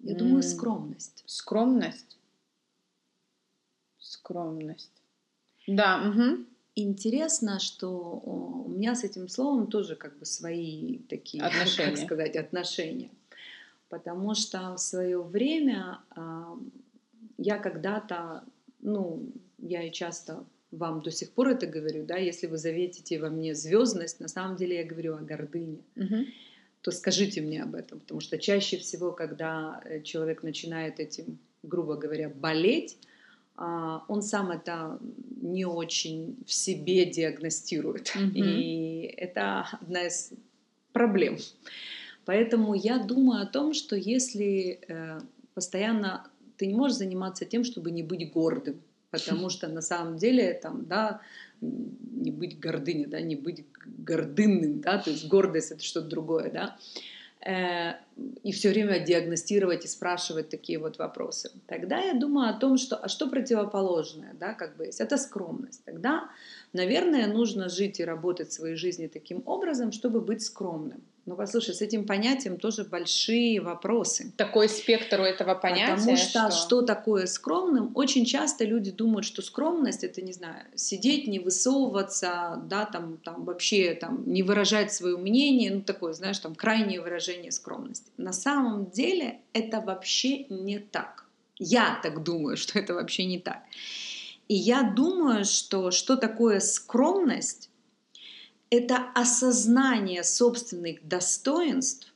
Я 0.00 0.14
mm. 0.14 0.18
думаю, 0.18 0.42
скромность. 0.42 1.22
Скромность? 1.24 2.18
Скромность. 4.00 5.00
Да, 5.68 6.10
угу. 6.10 6.44
Интересно, 6.74 7.60
что 7.60 8.20
у 8.24 8.68
меня 8.68 8.96
с 8.96 9.04
этим 9.04 9.28
словом 9.28 9.68
тоже 9.68 9.94
как 9.94 10.18
бы 10.18 10.24
свои 10.24 10.98
такие, 11.08 11.40
отношения. 11.44 11.90
как 11.90 12.04
сказать, 12.04 12.34
отношения. 12.34 13.10
Потому 13.88 14.34
что 14.34 14.74
в 14.74 14.80
свое 14.80 15.22
время 15.22 16.00
я 17.38 17.58
когда-то, 17.58 18.42
ну, 18.80 19.22
я 19.58 19.84
и 19.84 19.92
часто 19.92 20.44
вам 20.72 21.00
до 21.02 21.12
сих 21.12 21.30
пор 21.30 21.50
это 21.50 21.68
говорю, 21.68 22.04
да, 22.04 22.16
если 22.16 22.48
вы 22.48 22.58
заветите 22.58 23.20
во 23.20 23.30
мне 23.30 23.54
звездность, 23.54 24.18
на 24.18 24.26
самом 24.26 24.56
деле 24.56 24.78
я 24.78 24.84
говорю 24.84 25.14
о 25.14 25.20
гордыне. 25.20 25.84
Угу 25.94 26.26
то 26.86 26.92
скажите 26.92 27.40
мне 27.40 27.64
об 27.64 27.74
этом, 27.74 27.98
потому 27.98 28.20
что 28.20 28.38
чаще 28.38 28.76
всего, 28.76 29.10
когда 29.10 29.80
э, 29.84 30.02
человек 30.02 30.44
начинает 30.44 31.00
этим, 31.00 31.40
грубо 31.64 31.96
говоря, 31.96 32.28
болеть, 32.28 32.96
а, 33.56 34.04
он 34.06 34.22
сам 34.22 34.52
это 34.52 35.00
не 35.42 35.64
очень 35.64 36.36
в 36.46 36.52
себе 36.52 37.04
диагностирует. 37.04 38.14
Mm-hmm. 38.14 38.32
И 38.36 39.00
это 39.16 39.66
одна 39.80 40.06
из 40.06 40.30
проблем. 40.92 41.38
Поэтому 42.24 42.74
я 42.74 42.98
думаю 42.98 43.42
о 43.42 43.46
том, 43.46 43.74
что 43.74 43.96
если 43.96 44.78
э, 44.86 45.18
постоянно 45.54 46.30
ты 46.56 46.66
не 46.66 46.74
можешь 46.74 46.98
заниматься 46.98 47.46
тем, 47.46 47.64
чтобы 47.64 47.90
не 47.90 48.04
быть 48.04 48.30
гордым, 48.30 48.80
потому 49.10 49.50
что 49.50 49.66
на 49.66 49.82
самом 49.82 50.18
деле 50.18 50.54
там, 50.54 50.86
да, 50.86 51.20
не 51.60 52.30
быть 52.30 52.58
гордыней, 52.58 53.06
да, 53.06 53.20
не 53.20 53.36
быть 53.36 53.64
гордынным, 53.84 54.80
да, 54.80 54.98
то 54.98 55.10
есть 55.10 55.28
гордость 55.28 55.72
это 55.72 55.82
что-то 55.82 56.08
другое, 56.08 56.50
да, 56.50 56.76
э, 57.40 57.94
и 58.42 58.52
все 58.52 58.70
время 58.70 58.98
диагностировать 58.98 59.84
и 59.84 59.88
спрашивать 59.88 60.48
такие 60.48 60.78
вот 60.78 60.98
вопросы. 60.98 61.50
Тогда 61.66 61.98
я 61.98 62.14
думаю 62.14 62.50
о 62.50 62.58
том, 62.58 62.78
что, 62.78 62.96
а 62.96 63.08
что 63.08 63.28
противоположное, 63.28 64.34
да, 64.38 64.54
как 64.54 64.76
бы 64.76 64.86
есть, 64.86 65.00
это 65.00 65.16
скромность. 65.16 65.84
Тогда, 65.84 66.30
наверное, 66.72 67.26
нужно 67.26 67.68
жить 67.68 68.00
и 68.00 68.04
работать 68.04 68.52
своей 68.52 68.76
жизни 68.76 69.06
таким 69.06 69.42
образом, 69.46 69.92
чтобы 69.92 70.20
быть 70.20 70.42
скромным. 70.42 71.02
Ну, 71.26 71.34
послушай, 71.34 71.74
с 71.74 71.82
этим 71.82 72.06
понятием 72.06 72.56
тоже 72.56 72.84
большие 72.84 73.60
вопросы. 73.60 74.32
Такой 74.36 74.68
спектр 74.68 75.20
у 75.20 75.24
этого 75.24 75.56
понятия. 75.56 75.96
Потому 75.96 76.16
что, 76.16 76.50
что 76.50 76.50
что 76.52 76.82
такое 76.82 77.26
скромным? 77.26 77.90
Очень 77.96 78.24
часто 78.24 78.64
люди 78.64 78.92
думают, 78.92 79.26
что 79.26 79.42
скромность 79.42 80.04
это, 80.04 80.22
не 80.22 80.32
знаю, 80.32 80.64
сидеть, 80.76 81.26
не 81.26 81.40
высовываться, 81.40 82.62
да, 82.66 82.84
там, 82.84 83.18
там 83.24 83.44
вообще 83.44 83.94
там 83.94 84.22
не 84.24 84.44
выражать 84.44 84.92
свое 84.92 85.16
мнение, 85.16 85.74
ну 85.74 85.80
такое, 85.80 86.12
знаешь, 86.12 86.38
там 86.38 86.54
крайнее 86.54 87.00
выражение 87.00 87.50
скромности. 87.50 88.12
На 88.16 88.32
самом 88.32 88.90
деле 88.90 89.40
это 89.52 89.80
вообще 89.80 90.44
не 90.44 90.78
так. 90.78 91.24
Я 91.58 91.98
так 92.04 92.22
думаю, 92.22 92.56
что 92.56 92.78
это 92.78 92.94
вообще 92.94 93.24
не 93.24 93.40
так. 93.40 93.62
И 94.46 94.54
я 94.54 94.84
думаю, 94.84 95.44
что 95.44 95.90
что 95.90 96.16
такое 96.16 96.60
скромность, 96.60 97.68
это 98.70 99.10
осознание 99.14 100.24
собственных 100.24 101.06
достоинств. 101.06 102.12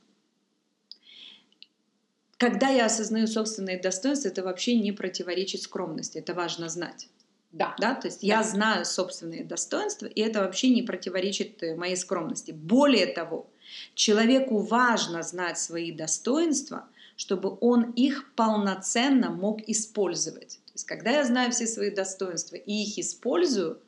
Когда 2.36 2.68
я 2.68 2.86
осознаю 2.86 3.26
собственные 3.26 3.78
достоинства, 3.78 4.28
это 4.28 4.42
вообще 4.42 4.76
не 4.76 4.92
противоречит 4.92 5.62
скромности, 5.62 6.18
это 6.18 6.34
важно 6.34 6.68
знать. 6.68 7.08
Да. 7.52 7.74
да, 7.78 7.94
то 7.96 8.06
есть 8.06 8.20
да. 8.20 8.26
я 8.28 8.42
знаю 8.44 8.84
собственные 8.84 9.44
достоинства, 9.44 10.06
и 10.06 10.20
это 10.20 10.40
вообще 10.40 10.68
не 10.70 10.82
противоречит 10.82 11.62
э, 11.62 11.74
моей 11.74 11.96
скромности. 11.96 12.52
Более 12.52 13.06
того, 13.06 13.50
человеку 13.94 14.58
важно 14.58 15.22
знать 15.22 15.58
свои 15.58 15.90
достоинства, 15.90 16.88
чтобы 17.16 17.58
он 17.60 17.90
их 17.90 18.32
полноценно 18.34 19.30
мог 19.30 19.68
использовать. 19.68 20.60
То 20.66 20.72
есть, 20.74 20.86
когда 20.86 21.10
я 21.10 21.24
знаю 21.24 21.50
все 21.50 21.66
свои 21.66 21.90
достоинства 21.90 22.54
и 22.54 22.84
их 22.84 22.98
использую, 22.98 23.80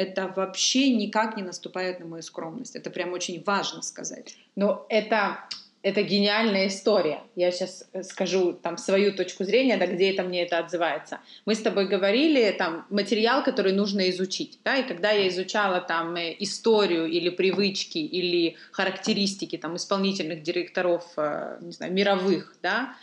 это 0.00 0.32
вообще 0.34 0.88
никак 0.88 1.36
не 1.36 1.42
наступает 1.42 2.00
на 2.00 2.06
мою 2.06 2.22
скромность. 2.22 2.74
Это 2.74 2.88
прям 2.88 3.12
очень 3.12 3.42
важно 3.44 3.82
сказать. 3.82 4.34
Но 4.56 4.86
это, 4.88 5.44
это 5.82 6.02
гениальная 6.02 6.68
история. 6.68 7.22
Я 7.36 7.50
сейчас 7.50 7.86
э, 7.92 8.02
скажу 8.02 8.54
там 8.54 8.78
свою 8.78 9.12
точку 9.12 9.44
зрения, 9.44 9.76
да, 9.76 9.86
где 9.86 10.10
это 10.10 10.22
мне 10.22 10.42
это 10.42 10.58
отзывается. 10.58 11.20
Мы 11.44 11.54
с 11.54 11.60
тобой 11.60 11.86
говорили 11.86 12.50
там 12.52 12.86
материал, 12.88 13.44
который 13.44 13.72
нужно 13.72 14.08
изучить, 14.08 14.58
да, 14.64 14.78
и 14.78 14.88
когда 14.88 15.10
я 15.10 15.28
изучала 15.28 15.82
там 15.82 16.16
э, 16.16 16.34
историю 16.38 17.06
или 17.06 17.28
привычки 17.28 17.98
или 17.98 18.56
характеристики 18.72 19.58
там 19.58 19.76
исполнительных 19.76 20.42
директоров, 20.42 21.04
э, 21.18 21.58
не 21.60 21.72
знаю, 21.72 21.92
мировых, 21.92 22.56
да, 22.62 22.96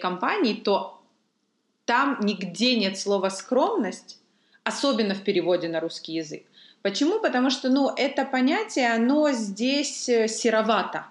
компаний, 0.00 0.54
то 0.64 1.00
там 1.84 2.18
нигде 2.22 2.74
нет 2.76 2.98
слова 2.98 3.30
скромность, 3.30 4.20
особенно 4.64 5.14
в 5.14 5.22
переводе 5.22 5.68
на 5.68 5.80
русский 5.80 6.14
язык. 6.14 6.42
Почему? 6.82 7.20
Потому 7.20 7.50
что, 7.50 7.68
ну, 7.68 7.92
это 7.94 8.24
понятие, 8.24 8.92
оно 8.92 9.32
здесь 9.32 10.08
э, 10.08 10.28
серовато. 10.28 11.06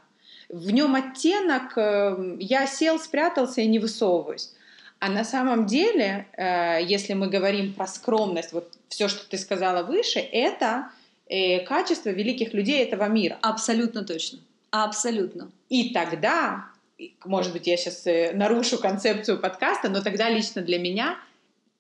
В 0.49 0.71
нем 0.71 0.95
оттенок 0.95 1.77
э, 1.77 2.37
«я 2.39 2.65
сел, 2.65 2.99
спрятался 2.99 3.61
и 3.61 3.67
не 3.67 3.77
высовываюсь». 3.77 4.51
А 4.99 5.09
на 5.09 5.23
самом 5.23 5.65
деле, 5.67 6.27
э, 6.35 6.79
если 6.83 7.13
мы 7.13 7.27
говорим 7.27 7.73
про 7.73 7.87
скромность, 7.87 8.51
вот 8.51 8.73
все, 8.87 9.07
что 9.07 9.29
ты 9.29 9.37
сказала 9.37 9.83
выше, 9.83 10.19
это 10.19 10.89
качество 11.67 12.09
великих 12.09 12.55
людей 12.55 12.83
этого 12.83 13.07
мира. 13.07 13.37
Абсолютно 13.43 14.03
точно. 14.03 14.39
Абсолютно. 14.71 15.51
И 15.69 15.93
тогда, 15.93 16.65
может 17.23 17.53
быть, 17.53 17.67
я 17.67 17.77
сейчас 17.77 18.03
нарушу 18.33 18.79
концепцию 18.79 19.37
подкаста, 19.37 19.89
но 19.89 20.01
тогда 20.01 20.27
лично 20.27 20.63
для 20.63 20.79
меня 20.79 21.19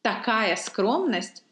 такая 0.03 0.55
скромность 0.55 1.43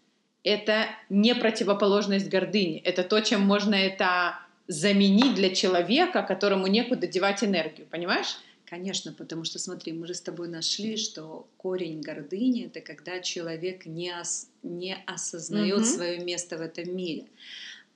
это 0.44 0.88
не 1.10 1.36
противоположность 1.36 2.30
гордыни. 2.30 2.80
Это 2.80 3.04
то, 3.04 3.20
чем 3.22 3.42
можно 3.42 3.76
это 3.76 4.40
заменить 4.68 5.36
для 5.36 5.54
человека, 5.54 6.24
которому 6.24 6.68
некуда 6.68 7.08
девать 7.08 7.44
энергию. 7.44 7.88
Понимаешь? 7.90 8.38
Конечно, 8.66 9.14
потому 9.14 9.46
что, 9.46 9.60
смотри, 9.60 9.94
мы 9.94 10.08
же 10.08 10.14
с 10.14 10.22
тобой 10.22 10.50
нашли, 10.50 10.98
что 10.98 11.48
корень 11.58 12.02
гордыни— 12.02 12.66
это 12.68 12.82
когда 12.82 13.22
человек 13.22 13.86
не, 13.86 14.12
ос, 14.12 14.50
не 14.62 14.98
осознает 15.06 15.80
угу. 15.80 15.86
свое 15.86 16.20
место 16.20 16.58
в 16.58 16.62
этом 16.62 16.96
мире. 16.96 17.28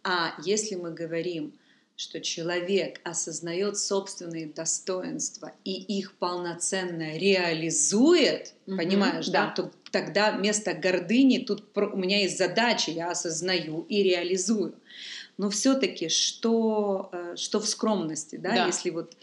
А 0.04 0.34
если 0.43 0.75
мы 0.75 0.91
говорим 0.91 1.54
что 2.01 2.19
человек 2.19 2.99
осознает 3.04 3.77
собственные 3.77 4.47
достоинства 4.47 5.54
и 5.63 5.73
их 5.99 6.15
полноценно 6.15 7.15
реализует, 7.15 8.56
mm-hmm, 8.65 8.77
понимаешь, 8.77 9.27
да, 9.27 9.45
да, 9.45 9.54
то 9.54 9.71
тогда 9.91 10.32
вместо 10.32 10.73
гордыни 10.73 11.39
тут 11.39 11.75
у 11.75 11.97
меня 11.97 12.21
есть 12.21 12.38
задача, 12.38 12.91
я 12.91 13.12
осознаю 13.12 13.86
и 13.89 14.04
реализую. 14.04 14.75
Но 15.38 15.49
все-таки 15.49 16.10
что, 16.10 17.10
э, 17.12 17.36
что 17.36 17.60
в 17.60 17.67
скромности, 17.67 18.36
да, 18.36 18.51
да, 18.51 18.65
если 18.67 18.89
вот... 18.89 19.15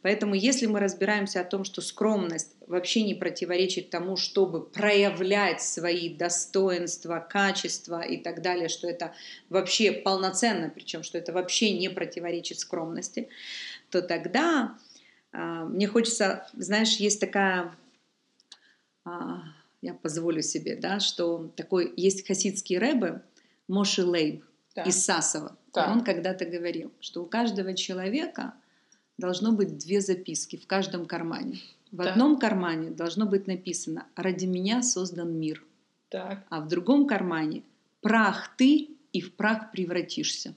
Поэтому 0.00 0.34
если 0.34 0.66
мы 0.66 0.78
разбираемся 0.80 1.40
о 1.40 1.44
том, 1.44 1.64
что 1.64 1.82
скромность 1.82 2.54
вообще 2.66 3.02
не 3.02 3.14
противоречит 3.14 3.90
тому, 3.90 4.16
чтобы 4.16 4.64
проявлять 4.64 5.60
свои 5.60 6.08
достоинства, 6.08 7.18
качества 7.28 8.00
и 8.00 8.16
так 8.16 8.42
далее, 8.42 8.68
что 8.68 8.88
это 8.88 9.14
вообще 9.48 9.92
полноценно, 9.92 10.70
причем 10.74 11.02
что 11.02 11.18
это 11.18 11.32
вообще 11.32 11.76
не 11.76 11.90
противоречит 11.90 12.60
скромности, 12.60 13.28
то 13.90 14.00
тогда 14.00 14.76
а, 15.32 15.64
мне 15.64 15.86
хочется, 15.86 16.48
знаешь, 16.54 16.96
есть 16.96 17.20
такая, 17.20 17.74
а, 19.04 19.42
я 19.82 19.94
позволю 19.94 20.42
себе, 20.42 20.76
да, 20.76 21.00
что 21.00 21.52
такой 21.56 21.92
есть 21.96 22.26
хасидский 22.26 22.78
рэбе 22.78 23.22
Моши 23.68 24.04
Лейб 24.04 24.44
да. 24.74 24.82
из 24.82 25.04
Сасова. 25.04 25.56
Да. 25.72 25.92
Он 25.92 26.02
когда-то 26.02 26.44
говорил, 26.44 26.92
что 27.00 27.22
у 27.22 27.26
каждого 27.26 27.74
человека 27.74 28.54
должно 29.18 29.52
быть 29.52 29.78
две 29.78 30.00
записки 30.00 30.56
в 30.56 30.66
каждом 30.66 31.06
кармане. 31.06 31.60
В 31.92 31.96
да. 31.96 32.12
одном 32.12 32.38
кармане 32.38 32.90
должно 32.90 33.26
быть 33.26 33.46
написано 33.46 34.06
«Ради 34.16 34.46
меня 34.46 34.82
создан 34.82 35.38
мир», 35.38 35.64
так. 36.08 36.44
а 36.50 36.60
в 36.60 36.68
другом 36.68 37.06
кармане 37.06 37.62
«Прах 38.00 38.56
ты 38.56 38.90
и 39.12 39.20
в 39.20 39.34
прах 39.34 39.70
превратишься». 39.70 40.54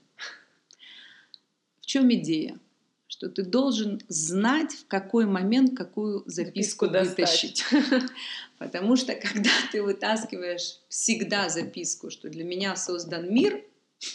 В 1.81 1.85
чем 1.85 2.11
идея? 2.13 2.59
Что 3.11 3.27
ты 3.27 3.41
должен 3.43 3.99
знать, 4.07 4.71
в 4.71 4.87
какой 4.87 5.25
момент 5.25 5.75
какую 5.75 6.23
записку, 6.27 6.85
записку 6.85 7.09
вытащить. 7.09 7.65
Потому 8.59 8.95
что 8.95 9.15
когда 9.15 9.49
ты 9.71 9.81
вытаскиваешь 9.81 10.77
всегда 10.89 11.49
записку, 11.49 12.11
что 12.11 12.29
для 12.29 12.43
меня 12.43 12.75
создан 12.75 13.33
мир, 13.33 13.63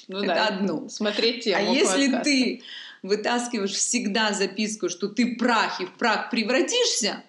ну, 0.06 0.18
это 0.18 0.26
да. 0.28 0.46
одно. 0.46 0.88
Смотреть 0.88 1.42
тему. 1.42 1.56
А 1.58 1.60
если 1.74 2.06
подкаста. 2.06 2.24
ты 2.24 2.62
вытаскиваешь 3.02 3.72
всегда 3.72 4.32
записку, 4.32 4.88
что 4.88 5.08
ты 5.08 5.34
прах 5.34 5.80
и 5.80 5.86
в 5.86 5.94
прах 5.94 6.30
превратишься, 6.30 7.24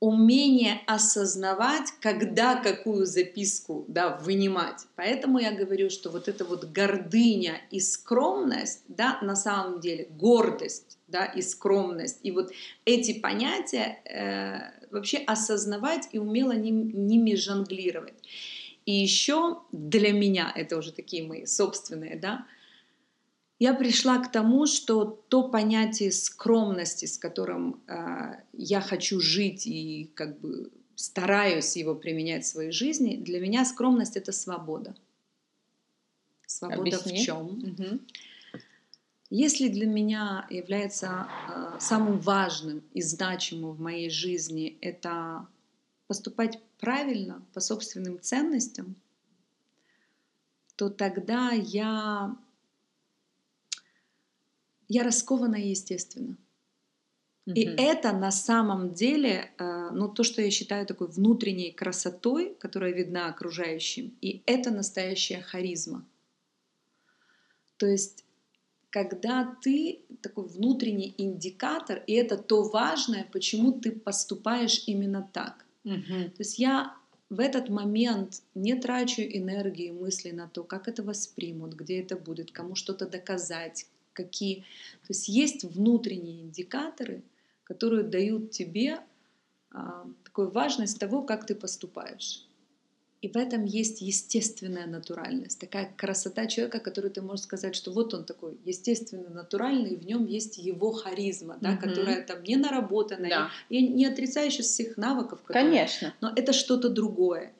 умение 0.00 0.80
осознавать, 0.86 1.92
когда 2.00 2.54
какую 2.56 3.04
записку 3.04 3.84
да, 3.88 4.16
вынимать. 4.16 4.86
Поэтому 4.94 5.38
я 5.38 5.50
говорю, 5.50 5.90
что 5.90 6.10
вот 6.10 6.28
эта 6.28 6.44
вот 6.44 6.66
гордыня 6.66 7.60
и 7.70 7.80
скромность, 7.80 8.84
да, 8.86 9.18
на 9.22 9.34
самом 9.34 9.80
деле 9.80 10.06
гордость 10.10 10.98
да, 11.08 11.24
и 11.24 11.42
скромность, 11.42 12.20
и 12.22 12.30
вот 12.30 12.52
эти 12.84 13.18
понятия 13.18 14.00
э, 14.04 14.86
вообще 14.92 15.18
осознавать 15.18 16.08
и 16.12 16.18
умело 16.18 16.52
ним, 16.52 17.06
ними 17.08 17.34
жонглировать. 17.34 18.14
И 18.86 18.92
еще 18.92 19.58
для 19.72 20.12
меня, 20.12 20.52
это 20.54 20.76
уже 20.76 20.92
такие 20.92 21.26
мои 21.26 21.44
собственные, 21.44 22.16
да, 22.16 22.46
я 23.58 23.74
пришла 23.74 24.18
к 24.18 24.30
тому, 24.30 24.66
что 24.66 25.04
то 25.28 25.48
понятие 25.48 26.12
скромности, 26.12 27.06
с 27.06 27.18
которым 27.18 27.82
э, 27.86 28.42
я 28.52 28.80
хочу 28.80 29.20
жить 29.20 29.66
и 29.66 30.10
как 30.14 30.38
бы 30.40 30.70
стараюсь 30.94 31.76
его 31.76 31.94
применять 31.94 32.44
в 32.44 32.48
своей 32.48 32.72
жизни, 32.72 33.16
для 33.16 33.40
меня 33.40 33.64
скромность 33.64 34.16
это 34.16 34.32
свобода. 34.32 34.94
Свобода 36.46 36.80
Объясни. 36.80 37.20
в 37.20 37.24
чем? 37.24 37.46
Угу. 37.46 38.00
Если 39.30 39.68
для 39.68 39.86
меня 39.86 40.46
является 40.48 41.28
э, 41.48 41.76
самым 41.80 42.18
важным 42.18 42.82
и 42.94 43.02
значимым 43.02 43.72
в 43.72 43.80
моей 43.80 44.08
жизни 44.08 44.78
это 44.80 45.46
поступать 46.06 46.58
правильно 46.80 47.44
по 47.52 47.60
собственным 47.60 48.20
ценностям, 48.20 48.96
то 50.76 50.88
тогда 50.88 51.50
я, 51.50 52.36
я 54.88 55.02
раскована 55.02 55.56
естественно. 55.56 56.36
Mm-hmm. 57.46 57.54
И 57.54 57.64
это 57.80 58.12
на 58.12 58.30
самом 58.30 58.92
деле, 58.92 59.50
э, 59.58 59.90
ну, 59.92 60.08
то, 60.08 60.22
что 60.22 60.42
я 60.42 60.50
считаю 60.50 60.86
такой 60.86 61.08
внутренней 61.08 61.72
красотой, 61.72 62.54
которая 62.58 62.92
видна 62.92 63.28
окружающим, 63.28 64.16
и 64.20 64.42
это 64.46 64.70
настоящая 64.70 65.40
харизма. 65.40 66.04
То 67.78 67.86
есть 67.86 68.24
когда 68.90 69.56
ты 69.62 70.00
такой 70.22 70.48
внутренний 70.48 71.14
индикатор, 71.18 72.02
и 72.06 72.14
это 72.14 72.36
то 72.36 72.62
важное, 72.62 73.28
почему 73.32 73.72
ты 73.72 73.92
поступаешь 73.92 74.84
именно 74.86 75.28
так. 75.32 75.64
Угу. 75.84 76.30
То 76.36 76.38
есть 76.38 76.58
я 76.58 76.96
в 77.30 77.40
этот 77.40 77.68
момент 77.68 78.42
не 78.54 78.74
трачу 78.74 79.22
энергии, 79.22 79.90
мысли 79.90 80.30
на 80.30 80.48
то, 80.48 80.64
как 80.64 80.88
это 80.88 81.02
воспримут, 81.02 81.74
где 81.74 82.00
это 82.00 82.16
будет, 82.16 82.50
кому 82.50 82.74
что-то 82.74 83.06
доказать, 83.06 83.86
какие. 84.22 84.56
То 85.06 85.10
есть 85.10 85.28
есть 85.28 85.64
внутренние 85.64 86.42
индикаторы, 86.42 87.22
которые 87.64 88.02
дают 88.02 88.50
тебе 88.50 88.98
а, 89.70 90.06
такую 90.24 90.50
важность 90.50 90.98
того, 90.98 91.22
как 91.22 91.46
ты 91.46 91.54
поступаешь. 91.54 92.48
И 93.20 93.28
в 93.28 93.36
этом 93.36 93.64
есть 93.64 94.00
естественная 94.00 94.86
натуральность, 94.86 95.58
такая 95.58 95.92
красота 95.96 96.46
человека, 96.46 96.78
который 96.78 97.10
ты 97.10 97.20
можешь 97.20 97.44
сказать, 97.44 97.74
что 97.74 97.90
вот 97.90 98.14
он 98.14 98.24
такой 98.24 98.56
естественно 98.64 99.28
натуральный, 99.28 99.90
и 99.94 99.96
в 99.96 100.06
нем 100.06 100.24
есть 100.26 100.58
его 100.58 100.92
харизма, 100.92 101.58
да, 101.60 101.72
mm-hmm. 101.72 101.78
которая 101.78 102.24
там 102.24 102.42
не 102.44 102.54
наработанная. 102.54 103.30
Да. 103.30 103.50
Я 103.70 103.80
не 103.80 104.06
отрицаю 104.06 104.50
сейчас 104.52 104.66
всех 104.66 104.96
навыков, 104.96 105.42
которые, 105.42 105.70
Конечно. 105.70 106.14
но 106.20 106.32
это 106.36 106.52
что-то 106.52 106.88
другое. 106.88 107.52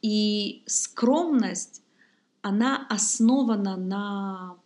И 0.00 0.62
скромность, 0.66 1.82
она 2.40 2.86
основана 2.88 3.76
на, 3.76 4.56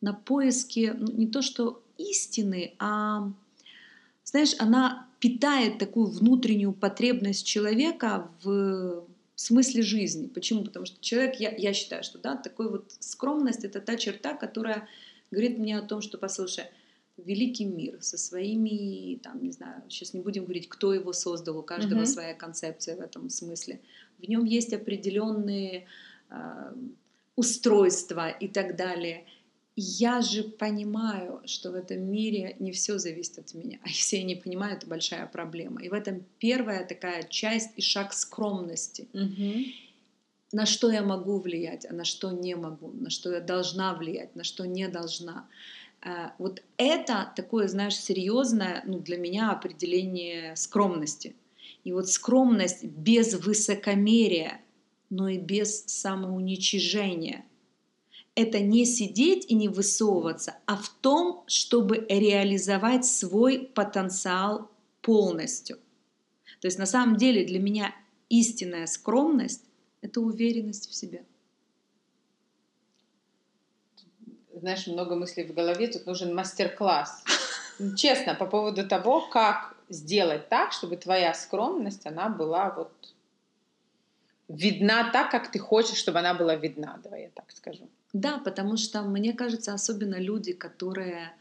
на 0.00 0.12
поиске 0.12 0.94
ну, 0.94 1.10
не 1.12 1.26
то 1.26 1.42
что 1.42 1.82
истины, 1.96 2.74
а 2.78 3.32
знаешь, 4.24 4.54
она 4.58 5.08
питает 5.20 5.78
такую 5.78 6.06
внутреннюю 6.06 6.72
потребность 6.72 7.46
человека 7.46 8.30
в 8.42 9.04
смысле 9.34 9.82
жизни. 9.82 10.26
Почему? 10.26 10.64
Потому 10.64 10.86
что 10.86 11.00
человек, 11.00 11.36
я, 11.40 11.54
я 11.56 11.72
считаю, 11.72 12.04
что 12.04 12.18
да, 12.18 12.36
такой 12.36 12.70
вот 12.70 12.92
скромность 13.00 13.64
это 13.64 13.80
та 13.80 13.96
черта, 13.96 14.34
которая 14.34 14.86
говорит 15.30 15.58
мне 15.58 15.78
о 15.78 15.82
том, 15.82 16.02
что, 16.02 16.18
послушай, 16.18 16.64
великий 17.16 17.64
мир 17.64 17.98
со 18.00 18.16
своими, 18.16 19.16
там, 19.16 19.42
не 19.42 19.50
знаю, 19.50 19.82
сейчас 19.88 20.14
не 20.14 20.20
будем 20.20 20.44
говорить, 20.44 20.68
кто 20.68 20.94
его 20.94 21.12
создал, 21.12 21.58
у 21.58 21.62
каждого 21.62 22.02
mm-hmm. 22.02 22.06
своя 22.06 22.34
концепция 22.34 22.96
в 22.96 23.00
этом 23.00 23.30
смысле. 23.30 23.80
В 24.18 24.28
нем 24.28 24.44
есть 24.44 24.72
определенные 24.72 25.86
э, 26.30 26.72
устройства 27.34 28.28
и 28.28 28.46
так 28.46 28.76
далее– 28.76 29.24
я 29.80 30.20
же 30.20 30.42
понимаю, 30.42 31.40
что 31.46 31.70
в 31.70 31.74
этом 31.74 32.00
мире 32.00 32.56
не 32.58 32.72
все 32.72 32.98
зависит 32.98 33.38
от 33.38 33.54
меня. 33.54 33.78
А 33.82 33.88
если 33.88 34.16
я 34.16 34.24
не 34.24 34.34
понимаю, 34.34 34.76
это 34.76 34.86
большая 34.86 35.26
проблема. 35.26 35.82
И 35.82 35.88
в 35.88 35.92
этом 35.92 36.24
первая 36.38 36.84
такая 36.86 37.22
часть 37.22 37.70
и 37.76 37.82
шаг 37.82 38.12
скромности. 38.12 39.08
Угу. 39.12 39.64
На 40.52 40.66
что 40.66 40.90
я 40.90 41.02
могу 41.02 41.38
влиять, 41.38 41.86
а 41.88 41.92
на 41.92 42.04
что 42.04 42.30
не 42.30 42.56
могу, 42.56 42.90
на 42.92 43.10
что 43.10 43.32
я 43.32 43.40
должна 43.40 43.94
влиять, 43.94 44.34
на 44.34 44.44
что 44.44 44.66
не 44.66 44.88
должна. 44.88 45.46
А, 46.00 46.34
вот 46.38 46.62
это 46.76 47.32
такое, 47.36 47.68
знаешь, 47.68 47.96
серьезное 47.96 48.82
ну, 48.86 48.98
для 48.98 49.18
меня 49.18 49.50
определение 49.50 50.56
скромности. 50.56 51.36
И 51.84 51.92
вот 51.92 52.08
скромность 52.08 52.84
без 52.84 53.34
высокомерия 53.34 54.60
но 55.10 55.28
и 55.28 55.38
без 55.38 55.84
самоуничижения. 55.86 57.44
Это 58.40 58.60
не 58.60 58.84
сидеть 58.84 59.46
и 59.50 59.54
не 59.56 59.66
высовываться, 59.68 60.54
а 60.64 60.76
в 60.76 60.88
том, 60.88 61.42
чтобы 61.48 62.06
реализовать 62.08 63.04
свой 63.04 63.68
потенциал 63.74 64.70
полностью. 65.02 65.76
То 66.60 66.68
есть 66.68 66.78
на 66.78 66.86
самом 66.86 67.16
деле 67.16 67.44
для 67.44 67.58
меня 67.58 67.92
истинная 68.28 68.86
скромность– 68.86 69.64
это 70.02 70.20
уверенность 70.20 70.88
в 70.88 70.94
себе. 70.94 71.24
Знаешь, 74.54 74.86
много 74.86 75.16
мыслей 75.16 75.42
в 75.42 75.52
голове, 75.52 75.88
тут 75.88 76.06
нужен 76.06 76.32
мастер-класс. 76.32 77.24
Честно, 77.96 78.36
по 78.36 78.46
поводу 78.46 78.86
того, 78.86 79.28
как 79.28 79.76
сделать 79.88 80.48
так, 80.48 80.70
чтобы 80.70 80.96
твоя 80.96 81.34
скромность, 81.34 82.06
она 82.06 82.28
была 82.28 82.70
вот 82.70 82.92
видна 84.48 85.10
так, 85.12 85.30
как 85.30 85.52
ты 85.52 85.58
хочешь, 85.58 85.98
чтобы 85.98 86.18
она 86.18 86.34
была 86.34 86.56
видна, 86.56 86.98
давай 87.02 87.22
я 87.22 87.30
так 87.30 87.50
скажу. 87.50 87.88
Да, 88.12 88.38
потому 88.38 88.76
что, 88.76 89.02
мне 89.02 89.32
кажется, 89.32 89.74
особенно 89.74 90.18
люди, 90.18 90.52
которые 90.52 91.32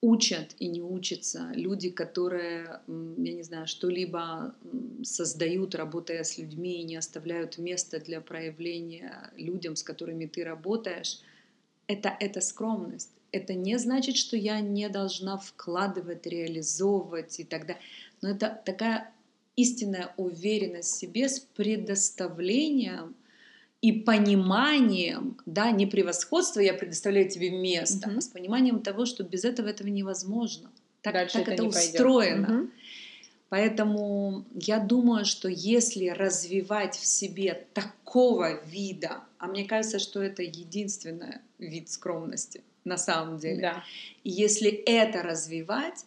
учат 0.00 0.54
и 0.58 0.68
не 0.68 0.82
учатся, 0.82 1.50
люди, 1.54 1.90
которые, 1.90 2.80
я 2.88 3.32
не 3.32 3.42
знаю, 3.42 3.66
что-либо 3.66 4.54
создают, 5.02 5.74
работая 5.74 6.24
с 6.24 6.38
людьми, 6.38 6.80
и 6.80 6.84
не 6.84 6.96
оставляют 6.96 7.58
места 7.58 8.00
для 8.00 8.20
проявления 8.20 9.32
людям, 9.36 9.76
с 9.76 9.82
которыми 9.82 10.26
ты 10.26 10.44
работаешь, 10.44 11.20
это, 11.86 12.16
это 12.20 12.40
скромность. 12.40 13.10
Это 13.30 13.54
не 13.54 13.78
значит, 13.78 14.16
что 14.16 14.36
я 14.36 14.60
не 14.60 14.88
должна 14.88 15.38
вкладывать, 15.38 16.26
реализовывать 16.26 17.40
и 17.40 17.44
так 17.44 17.66
далее. 17.66 17.82
Но 18.20 18.30
это 18.30 18.60
такая 18.64 19.12
истинная 19.56 20.12
уверенность 20.16 20.94
в 20.94 20.98
себе 20.98 21.28
с 21.28 21.40
предоставлением 21.40 23.14
и 23.80 23.92
пониманием, 23.92 25.36
да, 25.44 25.70
не 25.72 25.86
превосходство, 25.86 26.60
я 26.60 26.72
предоставляю 26.72 27.28
тебе 27.28 27.50
место, 27.50 28.08
угу. 28.08 28.18
а 28.18 28.20
с 28.20 28.28
пониманием 28.28 28.80
того, 28.80 29.06
что 29.06 29.24
без 29.24 29.44
этого 29.44 29.68
этого 29.68 29.88
невозможно. 29.88 30.70
Так, 31.02 31.14
Дальше 31.14 31.38
так 31.38 31.42
это, 31.42 31.52
это 31.52 31.64
устроено. 31.64 32.60
Угу. 32.60 32.70
Поэтому 33.48 34.46
я 34.54 34.78
думаю, 34.78 35.26
что 35.26 35.48
если 35.48 36.08
развивать 36.08 36.96
в 36.96 37.04
себе 37.04 37.66
такого 37.74 38.64
вида, 38.64 39.24
а 39.36 39.46
мне 39.46 39.64
кажется, 39.64 39.98
что 39.98 40.22
это 40.22 40.42
единственный 40.42 41.40
вид 41.58 41.90
скромности 41.90 42.62
на 42.84 42.96
самом 42.96 43.38
деле, 43.38 43.60
да. 43.60 43.84
и 44.24 44.30
если 44.30 44.70
это 44.70 45.22
развивать, 45.22 46.06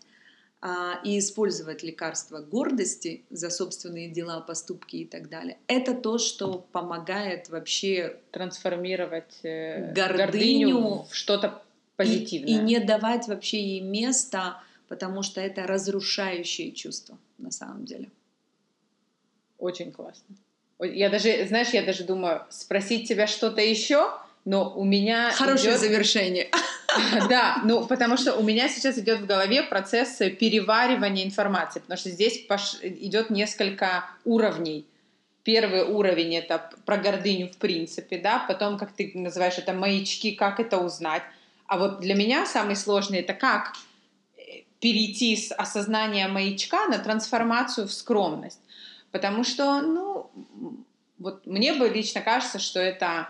и 1.03 1.19
использовать 1.19 1.83
лекарства 1.83 2.39
гордости 2.39 3.23
за 3.29 3.49
собственные 3.49 4.09
дела, 4.09 4.41
поступки 4.41 4.97
и 4.97 5.05
так 5.05 5.29
далее. 5.29 5.57
Это 5.67 5.93
то, 5.93 6.17
что 6.17 6.65
помогает 6.71 7.49
вообще 7.49 8.17
трансформировать 8.31 9.39
э, 9.43 9.93
гордыню, 9.93 10.17
гордыню 10.17 11.05
в 11.09 11.15
что-то 11.15 11.61
позитивное. 11.95 12.49
И, 12.49 12.53
и 12.53 12.57
не 12.57 12.79
давать 12.79 13.27
вообще 13.27 13.61
ей 13.61 13.81
места, 13.81 14.61
потому 14.87 15.23
что 15.23 15.41
это 15.41 15.67
разрушающее 15.67 16.71
чувство 16.71 17.17
на 17.37 17.51
самом 17.51 17.85
деле. 17.85 18.09
Очень 19.57 19.91
классно. 19.91 20.35
Я 20.79 21.09
даже, 21.09 21.47
знаешь, 21.47 21.69
я 21.69 21.83
даже 21.83 22.03
думаю, 22.03 22.43
спросить 22.49 23.07
тебя 23.07 23.27
что-то 23.27 23.61
еще, 23.61 24.11
но 24.43 24.73
у 24.75 24.83
меня... 24.83 25.31
Хорошее 25.31 25.71
идет... 25.71 25.79
завершение. 25.79 26.49
Да, 27.29 27.61
ну 27.63 27.85
потому 27.85 28.17
что 28.17 28.35
у 28.35 28.43
меня 28.43 28.69
сейчас 28.69 28.97
идет 28.97 29.19
в 29.19 29.25
голове 29.25 29.63
процесс 29.63 30.17
переваривания 30.17 31.25
информации, 31.25 31.79
потому 31.79 31.97
что 31.97 32.09
здесь 32.09 32.45
идет 32.81 33.29
несколько 33.29 34.05
уровней. 34.23 34.85
Первый 35.43 35.83
уровень 35.83 36.35
это 36.35 36.71
про 36.85 36.97
гордыню 36.97 37.51
в 37.51 37.57
принципе, 37.57 38.17
да, 38.17 38.43
потом, 38.47 38.77
как 38.77 38.93
ты 38.93 39.11
называешь 39.13 39.57
это, 39.57 39.73
маячки, 39.73 40.31
как 40.31 40.59
это 40.59 40.79
узнать. 40.79 41.21
А 41.67 41.77
вот 41.77 41.99
для 41.99 42.15
меня 42.15 42.45
самый 42.45 42.75
сложный 42.75 43.19
это 43.19 43.33
как 43.33 43.73
э, 44.37 44.63
перейти 44.79 45.35
с 45.35 45.51
осознания 45.51 46.27
маячка 46.27 46.87
на 46.87 46.97
трансформацию 46.97 47.87
в 47.87 47.93
скромность. 47.93 48.59
Потому 49.11 49.43
что, 49.43 49.81
ну, 49.81 50.29
вот 51.19 51.45
мне 51.45 51.73
бы 51.73 51.89
лично 51.89 52.21
кажется, 52.21 52.59
что 52.59 52.79
это 52.79 53.29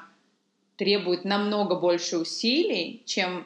требует 0.78 1.26
намного 1.26 1.76
больше 1.76 2.18
усилий, 2.18 3.04
чем 3.06 3.46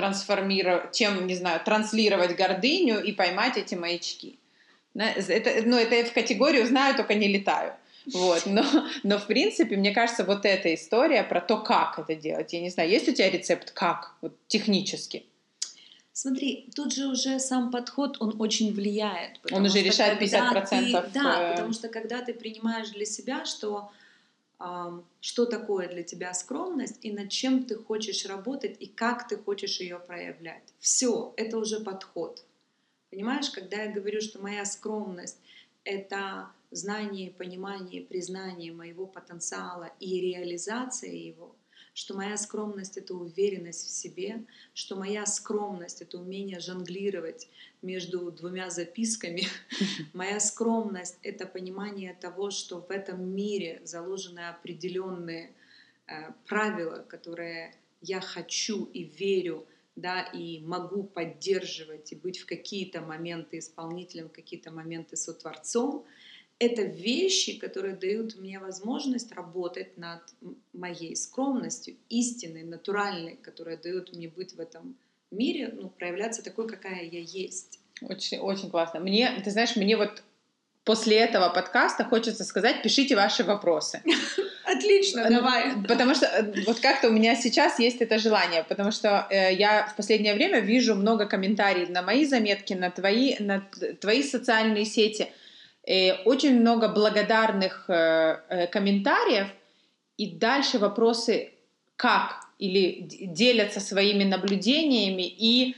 трансформировать, 0.00 0.92
чем, 0.92 1.26
не 1.26 1.34
знаю, 1.34 1.60
транслировать 1.62 2.34
гордыню 2.34 3.02
и 3.02 3.12
поймать 3.12 3.58
эти 3.58 3.74
маячки. 3.74 4.38
Это, 4.94 5.62
ну, 5.66 5.76
это 5.76 5.94
я 5.94 6.04
в 6.04 6.12
категорию 6.12 6.66
знаю, 6.66 6.96
только 6.96 7.14
не 7.14 7.28
летаю. 7.28 7.74
Вот, 8.12 8.46
но, 8.46 8.64
но 9.02 9.18
в 9.18 9.26
принципе, 9.26 9.76
мне 9.76 9.92
кажется, 9.92 10.24
вот 10.24 10.46
эта 10.46 10.74
история 10.74 11.22
про 11.22 11.40
то, 11.42 11.58
как 11.58 11.98
это 11.98 12.14
делать. 12.14 12.52
Я 12.54 12.60
не 12.60 12.70
знаю, 12.70 12.88
есть 12.88 13.08
у 13.08 13.12
тебя 13.12 13.30
рецепт, 13.30 13.72
как, 13.72 14.14
вот 14.22 14.32
технически? 14.48 15.26
Смотри, 16.12 16.66
тут 16.74 16.94
же 16.94 17.06
уже 17.06 17.38
сам 17.38 17.70
подход, 17.70 18.16
он 18.20 18.40
очень 18.40 18.72
влияет. 18.72 19.38
Он 19.52 19.64
уже 19.66 19.82
решает 19.82 20.20
50%. 20.20 20.66
Ты, 20.68 21.10
да, 21.14 21.42
э, 21.42 21.50
потому 21.52 21.72
что 21.72 21.88
когда 21.88 22.22
ты 22.22 22.32
принимаешь 22.32 22.88
для 22.88 23.04
себя, 23.04 23.44
что 23.44 23.90
что 25.20 25.46
такое 25.46 25.88
для 25.88 26.02
тебя 26.02 26.34
скромность 26.34 26.98
и 27.02 27.12
над 27.12 27.30
чем 27.30 27.64
ты 27.64 27.76
хочешь 27.76 28.26
работать 28.26 28.76
и 28.78 28.86
как 28.86 29.26
ты 29.26 29.38
хочешь 29.38 29.80
ее 29.80 29.98
проявлять. 29.98 30.74
Все, 30.78 31.32
это 31.36 31.56
уже 31.56 31.80
подход. 31.80 32.44
Понимаешь, 33.10 33.50
когда 33.50 33.82
я 33.82 33.92
говорю, 33.92 34.20
что 34.20 34.38
моя 34.38 34.64
скромность— 34.64 35.38
это 35.84 36.50
знание, 36.70 37.30
понимание, 37.30 38.02
признание 38.02 38.72
моего 38.72 39.06
потенциала 39.06 39.90
и 39.98 40.20
реализация 40.20 41.12
его, 41.12 41.56
что 41.94 42.14
моя 42.14 42.36
скромность— 42.36 42.96
это 42.98 43.14
уверенность 43.14 43.86
в 43.86 43.90
себе, 43.90 44.44
что 44.74 44.96
моя 44.96 45.26
скромность— 45.26 46.02
это 46.02 46.18
умение 46.18 46.60
жонглировать 46.60 47.48
между 47.82 48.30
двумя 48.30 48.70
записками. 48.70 49.46
Моя 50.12 50.40
скромность— 50.40 51.18
это 51.22 51.46
понимание 51.46 52.14
того, 52.14 52.50
что 52.50 52.80
в 52.80 52.90
этом 52.90 53.22
мире 53.34 53.80
заложены 53.84 54.48
определенные 54.48 55.52
э, 56.06 56.32
правила, 56.46 57.04
которые 57.08 57.74
я 58.02 58.20
хочу 58.20 58.84
и 58.84 59.04
верю, 59.04 59.66
да, 59.96 60.22
и 60.22 60.60
могу 60.60 61.02
поддерживать 61.04 62.12
и 62.12 62.16
быть 62.16 62.38
в 62.38 62.46
какие-то 62.46 63.00
моменты 63.00 63.58
исполнителем, 63.58 64.28
в 64.28 64.32
какие-то 64.32 64.70
моменты 64.70 65.16
сотворцом— 65.16 66.04
это 66.60 66.82
вещи, 66.82 67.58
которые 67.58 67.94
дают 67.96 68.36
мне 68.38 68.58
возможность 68.58 69.32
работать 69.32 69.96
над 69.96 70.20
моей 70.74 71.16
скромностью, 71.16 71.96
истинной, 72.10 72.64
натуральной, 72.64 73.36
которая 73.36 73.78
дает 73.78 74.12
мне 74.14 74.28
быть 74.28 74.52
в 74.52 74.60
этом 74.60 74.94
мире, 75.30 75.72
ну, 75.74 75.88
проявляться 75.88 76.44
такой, 76.44 76.68
какая 76.68 77.04
я 77.04 77.20
есть. 77.20 77.80
Очень, 78.02 78.38
очень 78.40 78.70
классно. 78.70 79.00
Мне, 79.00 79.40
ты 79.42 79.50
знаешь, 79.50 79.74
мне 79.74 79.96
вот 79.96 80.22
после 80.84 81.16
этого 81.16 81.48
подкаста 81.48 82.04
хочется 82.04 82.44
сказать, 82.44 82.82
пишите 82.82 83.16
ваши 83.16 83.42
вопросы. 83.42 84.02
Отлично, 84.66 85.30
давай. 85.30 85.72
Потому 85.88 86.14
что 86.14 86.26
э, 86.26 86.64
вот 86.66 86.78
как-то 86.80 87.08
у 87.08 87.12
меня 87.12 87.36
сейчас 87.36 87.78
есть 87.78 88.02
это 88.02 88.18
желание, 88.18 88.64
потому 88.64 88.90
что 88.92 89.26
э, 89.30 89.54
я 89.54 89.86
в 89.86 89.96
последнее 89.96 90.34
время 90.34 90.60
вижу 90.60 90.94
много 90.94 91.24
комментариев 91.24 91.88
на 91.88 92.02
мои 92.02 92.26
заметки, 92.26 92.74
на 92.74 92.90
твои, 92.90 93.36
на 93.38 93.66
твои 93.98 94.22
социальные 94.22 94.84
сети– 94.84 95.32
Э, 95.86 96.22
очень 96.24 96.60
много 96.60 96.88
благодарных 96.88 97.84
э, 97.88 98.40
э, 98.48 98.66
комментариев, 98.66 99.48
и 100.16 100.26
дальше 100.26 100.78
вопросы 100.78 101.52
как 101.96 102.40
или 102.58 103.06
делятся 103.08 103.80
своими 103.80 104.24
наблюдениями, 104.24 105.26
и 105.26 105.76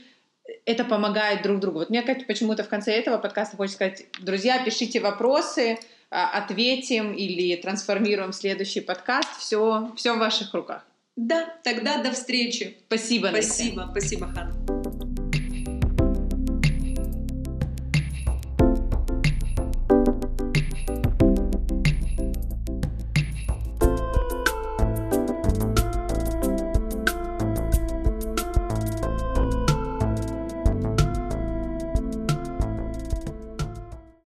это 0.65 0.83
помогает 0.83 1.41
друг 1.41 1.59
другу. 1.59 1.79
Вот 1.79 1.89
мне 1.89 2.01
почему-то 2.01 2.63
в 2.63 2.69
конце 2.69 2.91
этого 2.91 3.17
подкаста 3.17 3.55
хочется 3.55 3.77
сказать, 3.77 4.05
друзья, 4.19 4.61
пишите 4.63 4.99
вопросы, 4.99 5.79
а, 6.09 6.29
ответим 6.37 7.13
или 7.13 7.55
трансформируем 7.55 8.33
следующий 8.33 8.81
подкаст. 8.81 9.29
Все, 9.39 9.91
все 9.95 10.15
в 10.15 10.19
ваших 10.19 10.53
руках. 10.53 10.85
Да, 11.15 11.53
тогда 11.63 12.03
до 12.03 12.11
встречи. 12.11 12.77
Спасибо. 12.87 13.27
Спасибо, 13.27 13.83
Настя. 13.83 13.91
спасибо, 13.91 14.27
Ханна. 14.27 14.82